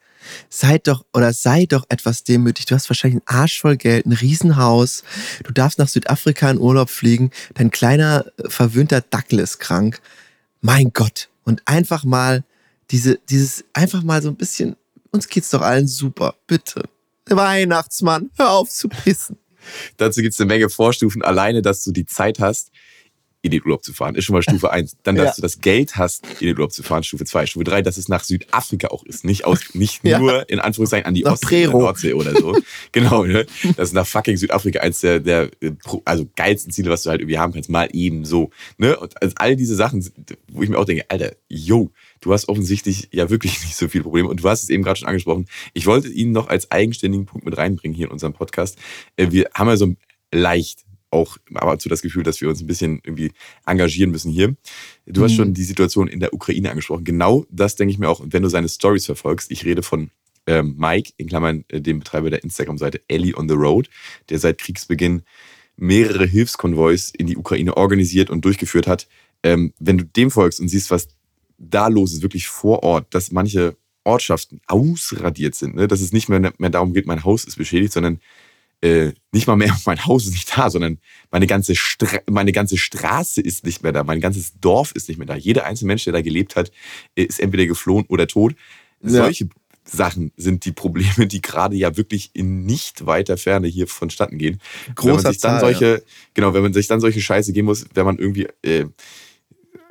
[0.49, 2.65] Seid doch oder sei doch etwas demütig.
[2.65, 5.03] Du hast wahrscheinlich einen Arsch voll Geld, ein Riesenhaus.
[5.43, 7.31] Du darfst nach Südafrika in Urlaub fliegen.
[7.55, 10.01] Dein kleiner äh, verwöhnter Dackel ist krank.
[10.61, 11.29] Mein Gott.
[11.43, 12.43] Und einfach mal
[12.91, 14.75] diese, dieses, einfach mal so ein bisschen,
[15.11, 16.35] uns geht's doch allen super.
[16.47, 16.83] Bitte.
[17.29, 19.37] Weihnachtsmann, hör auf zu pissen.
[19.97, 21.21] Dazu gibt es eine Menge Vorstufen.
[21.21, 22.69] Alleine, dass du die Zeit hast,
[23.43, 24.97] in den Urlaub zu fahren, ist schon mal Stufe 1.
[25.03, 25.33] Dann, dass Ja.
[25.35, 27.45] du das Geld hast, in den Urlaub zu fahren, Stufe 2.
[27.45, 29.25] Stufe 3, dass es nach Südafrika auch ist.
[29.25, 30.17] Nicht, aus, nicht Ja.
[30.17, 31.67] nur in Anführungszeichen an die Ostsee.
[31.67, 32.57] Nordsee oder so.
[32.93, 33.45] genau, ne?
[33.75, 35.51] Das ist nach fucking Südafrika eins der, der
[36.05, 37.69] also geilsten Ziele, was du halt irgendwie haben kannst.
[37.69, 38.49] Mal eben so.
[38.77, 38.97] Ne?
[38.97, 40.03] Und also all diese Sachen,
[40.49, 41.91] wo ich mir auch denke, Alter, yo,
[42.21, 44.29] du hast offensichtlich ja wirklich nicht so viele Probleme.
[44.29, 45.47] Und du hast es eben gerade schon angesprochen.
[45.73, 48.77] Ich wollte ihn noch als eigenständigen Punkt mit reinbringen hier in unserem Podcast.
[49.17, 49.93] Äh, Wir haben ja so
[50.31, 53.31] leicht auch aber zu das Gefühl, dass wir uns ein bisschen irgendwie
[53.65, 54.55] engagieren müssen hier.
[55.05, 55.35] Du hast Mhm.
[55.37, 57.03] schon die Situation in der Ukraine angesprochen.
[57.05, 59.51] Genau das denke ich mir auch, wenn du seine Stories verfolgst.
[59.51, 60.09] Ich rede von
[60.45, 63.89] ähm, Mike, in Klammern äh, dem Betreiber der Instagram-Seite Ellie on the Road,
[64.29, 65.21] der seit Kriegsbeginn
[65.77, 69.07] mehrere Hilfskonvois in die Ukraine organisiert und durchgeführt hat.
[69.43, 71.07] Ähm, wenn du dem folgst und siehst, was
[71.57, 75.87] da los ist, wirklich vor Ort, dass manche Ortschaften ausradiert sind, ne?
[75.87, 78.19] dass es nicht mehr, mehr darum geht, mein Haus ist beschädigt, sondern
[78.83, 80.99] äh, nicht mal mehr, mein Haus ist nicht da, sondern
[81.31, 85.17] meine ganze, Stra meine ganze Straße ist nicht mehr da, mein ganzes Dorf ist nicht
[85.17, 85.35] mehr da.
[85.35, 86.71] Jeder einzelne Mensch, der da gelebt hat,
[87.15, 88.55] äh, ist entweder geflohen oder tot.
[89.01, 89.09] Ja.
[89.09, 89.47] Solche
[89.85, 94.59] Sachen sind die Probleme, die gerade ja wirklich in nicht weiter Ferne hier vonstatten gehen.
[94.85, 96.03] wenn Großer man sich dann Zahl, solche,
[96.33, 98.85] genau, wenn man sich dann solche Scheiße geben muss, wenn man irgendwie äh,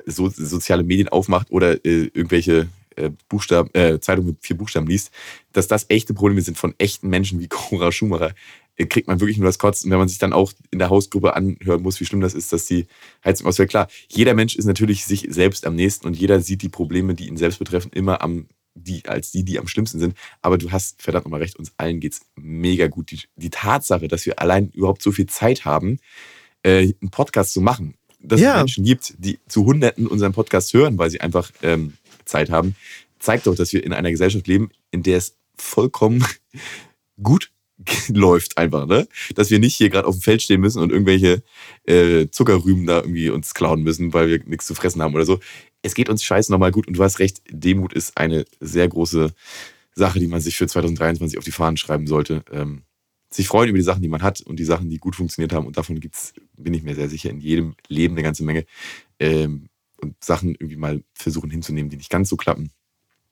[0.05, 5.11] so, soziale Medien aufmacht oder äh, irgendwelche äh, Buchstaben, äh, Zeitungen mit vier Buchstaben liest,
[5.51, 8.33] dass das echte Probleme sind von echten Menschen wie Cora Schumacher,
[8.77, 9.87] kriegt man wirklich nur das Kotzen.
[9.87, 12.51] Und wenn man sich dann auch in der Hausgruppe anhören muss, wie schlimm das ist,
[12.53, 12.87] dass die
[13.23, 13.69] Heizung ausfällt.
[13.69, 17.27] Klar, jeder Mensch ist natürlich sich selbst am nächsten und jeder sieht die Probleme, die
[17.27, 20.17] ihn selbst betreffen, immer am die, als die, die am schlimmsten sind.
[20.41, 23.11] Aber du hast verdammt nochmal recht, uns allen geht's mega gut.
[23.11, 25.99] Die, die Tatsache, dass wir allein überhaupt so viel Zeit haben,
[26.63, 28.53] äh, einen Podcast zu machen, dass Ja.
[28.53, 31.93] es Menschen gibt, die zu Hunderten unseren Podcast hören, weil sie einfach ähm,
[32.25, 32.75] Zeit haben,
[33.19, 36.25] zeigt doch, dass wir in einer Gesellschaft leben, in der es vollkommen
[37.21, 37.51] gut
[38.09, 39.07] läuft einfach, ne?
[39.35, 41.43] Dass wir nicht hier gerade auf dem Feld stehen müssen und irgendwelche
[41.85, 45.39] äh, Zuckerrüben da irgendwie uns klauen müssen, weil wir nichts zu fressen haben oder so.
[45.81, 49.33] Es geht uns scheiß nochmal gut und du hast recht, Demut ist eine sehr große
[49.95, 52.43] Sache, die man sich für 2023 auf die Fahnen schreiben sollte.
[52.51, 52.83] Ähm,
[53.29, 55.65] sich freuen über die Sachen, die man hat und die Sachen, die gut funktioniert haben.
[55.65, 58.65] Und davon gibt's, bin ich mir sehr sicher, in jedem Leben eine ganze Menge.
[59.19, 59.69] Ähm,
[59.99, 62.71] und Sachen irgendwie mal versuchen hinzunehmen, die nicht ganz so klappen,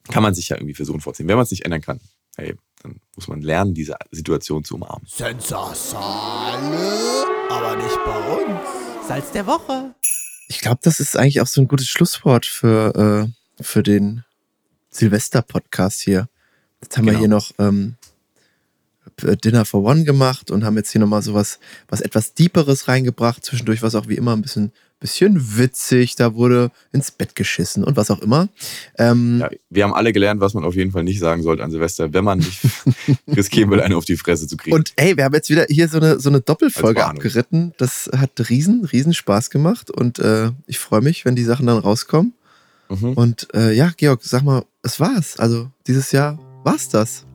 [0.09, 1.27] kann man sich ja irgendwie versuchen vorziehen.
[1.27, 1.99] Wenn man es nicht ändern kann,
[2.37, 5.05] hey, dann muss man lernen, diese Situation zu umarmen.
[5.07, 6.77] Sensasale,
[7.49, 9.07] aber nicht bei uns.
[9.07, 9.93] Salz der Woche.
[10.47, 13.27] Ich glaube, das ist eigentlich auch so ein gutes Schlusswort für,
[13.59, 14.23] äh, für den
[14.89, 16.27] Silvester-Podcast hier.
[16.81, 17.19] Jetzt haben wir Genau.
[17.19, 17.95] hier noch ähm,
[19.43, 23.43] Dinner for One gemacht und haben jetzt hier nochmal so was, was etwas Deeperes reingebracht.
[23.43, 26.15] Zwischendurch war es auch wie immer ein bisschen, bisschen witzig.
[26.15, 28.49] Da wurde ins Bett geschissen und was auch immer.
[28.97, 31.71] Ähm, Ja, wir haben alle gelernt, was man auf jeden Fall nicht sagen sollte an
[31.71, 32.61] Silvester, wenn man nicht
[33.27, 34.75] riskieren will, eine auf die Fresse zu kriegen.
[34.75, 37.73] Und ey, wir haben jetzt wieder hier so eine, so eine Doppelfolge abgeritten.
[37.77, 41.77] Das hat riesen, riesen Spaß gemacht und äh, ich freue mich, wenn die Sachen dann
[41.77, 42.33] rauskommen.
[42.89, 43.13] Mhm.
[43.13, 45.39] Und äh, ja, Georg, sag mal, es war's.
[45.39, 47.25] Also dieses Jahr war's das.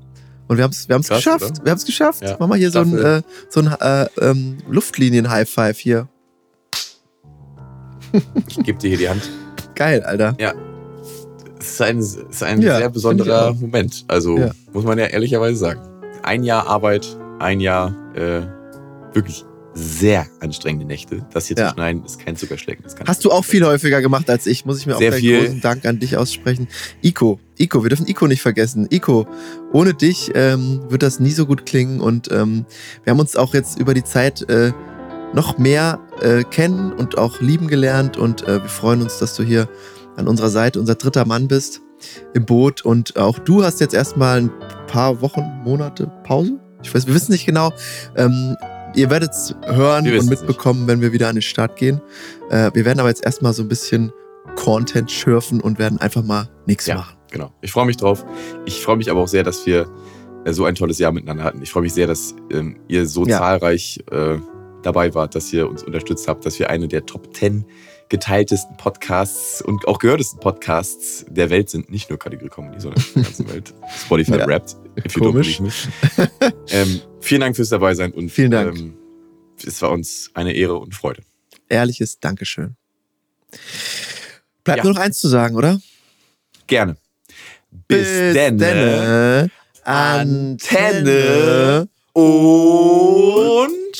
[0.48, 1.44] Und wir haben es wir haben's Krass, geschafft.
[1.44, 1.64] oder?
[1.64, 2.22] Wir haben es geschafft.
[2.22, 2.36] Ja.
[2.38, 3.04] Mach mal hier so ein, Staffel.
[3.18, 6.08] äh, so ein äh, ähm, Luftlinien-High-Five hier.
[8.48, 9.22] Ich gebe dir hier die Hand.
[9.74, 10.36] Geil, Alter.
[10.38, 10.54] Ja.
[11.58, 13.52] Es ist ein, es ist ein Ja, sehr besonderer.
[13.54, 14.04] Moment.
[14.08, 14.50] Also Ja.
[14.72, 15.80] muss man ja ehrlicherweise sagen.
[16.22, 17.06] Ein Jahr Arbeit,
[17.38, 18.42] ein Jahr äh,
[19.14, 19.44] wirklich
[19.78, 21.26] sehr anstrengende Nächte.
[21.32, 21.68] Das hier Ja.
[21.68, 22.82] zu schneiden ist kein Zuckerschlecken.
[22.82, 25.10] Das kann Hast du auch viel häufiger gemacht als ich, muss ich mir auch Sehr
[25.10, 25.40] gleich viel.
[25.40, 26.66] großen Dank an dich aussprechen.
[27.02, 28.88] Ico, Ico, wir dürfen Ico nicht vergessen.
[28.90, 29.26] Ico,
[29.72, 32.64] ohne dich ähm, wird das nie so gut klingen und ähm,
[33.04, 34.72] wir haben uns auch jetzt über die Zeit äh,
[35.34, 39.42] noch mehr äh, kennen und auch lieben gelernt und äh, wir freuen uns, dass du
[39.42, 39.68] hier
[40.16, 41.82] an unserer Seite unser dritter Mann bist
[42.32, 44.50] im Boot und auch du hast jetzt erstmal ein
[44.86, 46.58] paar Wochen, Monate Pause.
[46.82, 47.72] Ich weiß, wir wissen nicht genau.
[48.16, 48.56] Ähm,
[48.96, 52.00] ihr werdet es hören und mitbekommen, wenn wir wieder an den Start gehen.
[52.50, 54.12] Äh, wir werden aber jetzt erstmal so ein bisschen
[54.56, 57.16] Content schürfen und werden einfach mal nichts Ja, machen.
[57.30, 57.52] genau.
[57.60, 58.24] Ich freue mich drauf.
[58.64, 59.86] Ich freue mich aber auch sehr, dass wir
[60.44, 61.62] äh, so ein tolles Jahr miteinander hatten.
[61.62, 63.38] Ich freue mich sehr, dass ähm, ihr so Ja.
[63.38, 64.38] zahlreich äh,
[64.82, 67.64] dabei wart, dass ihr uns unterstützt habt, dass wir eine der Top 10
[68.08, 71.90] geteiltesten Podcasts und auch gehörtesten Podcasts der Welt sind.
[71.90, 73.74] Nicht nur Kategorie Comedy, sondern der ganzen Welt.
[74.04, 74.46] Spotify Ja.
[74.46, 74.76] Wrapped.
[75.18, 75.60] Komisch.
[76.70, 78.76] ähm, vielen Dank fürs dabei sein und Vielen Dank.
[78.78, 78.94] Ähm,
[79.64, 81.22] es war uns eine Ehre und Freude.
[81.68, 82.76] Ehrliches Dankeschön.
[84.64, 84.84] Bleibt Ja.
[84.84, 85.80] nur noch eins zu sagen, oder?
[86.66, 86.96] Gerne.
[87.88, 88.58] Bis, denn.
[88.58, 89.50] denne.
[89.84, 91.88] Antenne Antenne.
[92.12, 93.96] und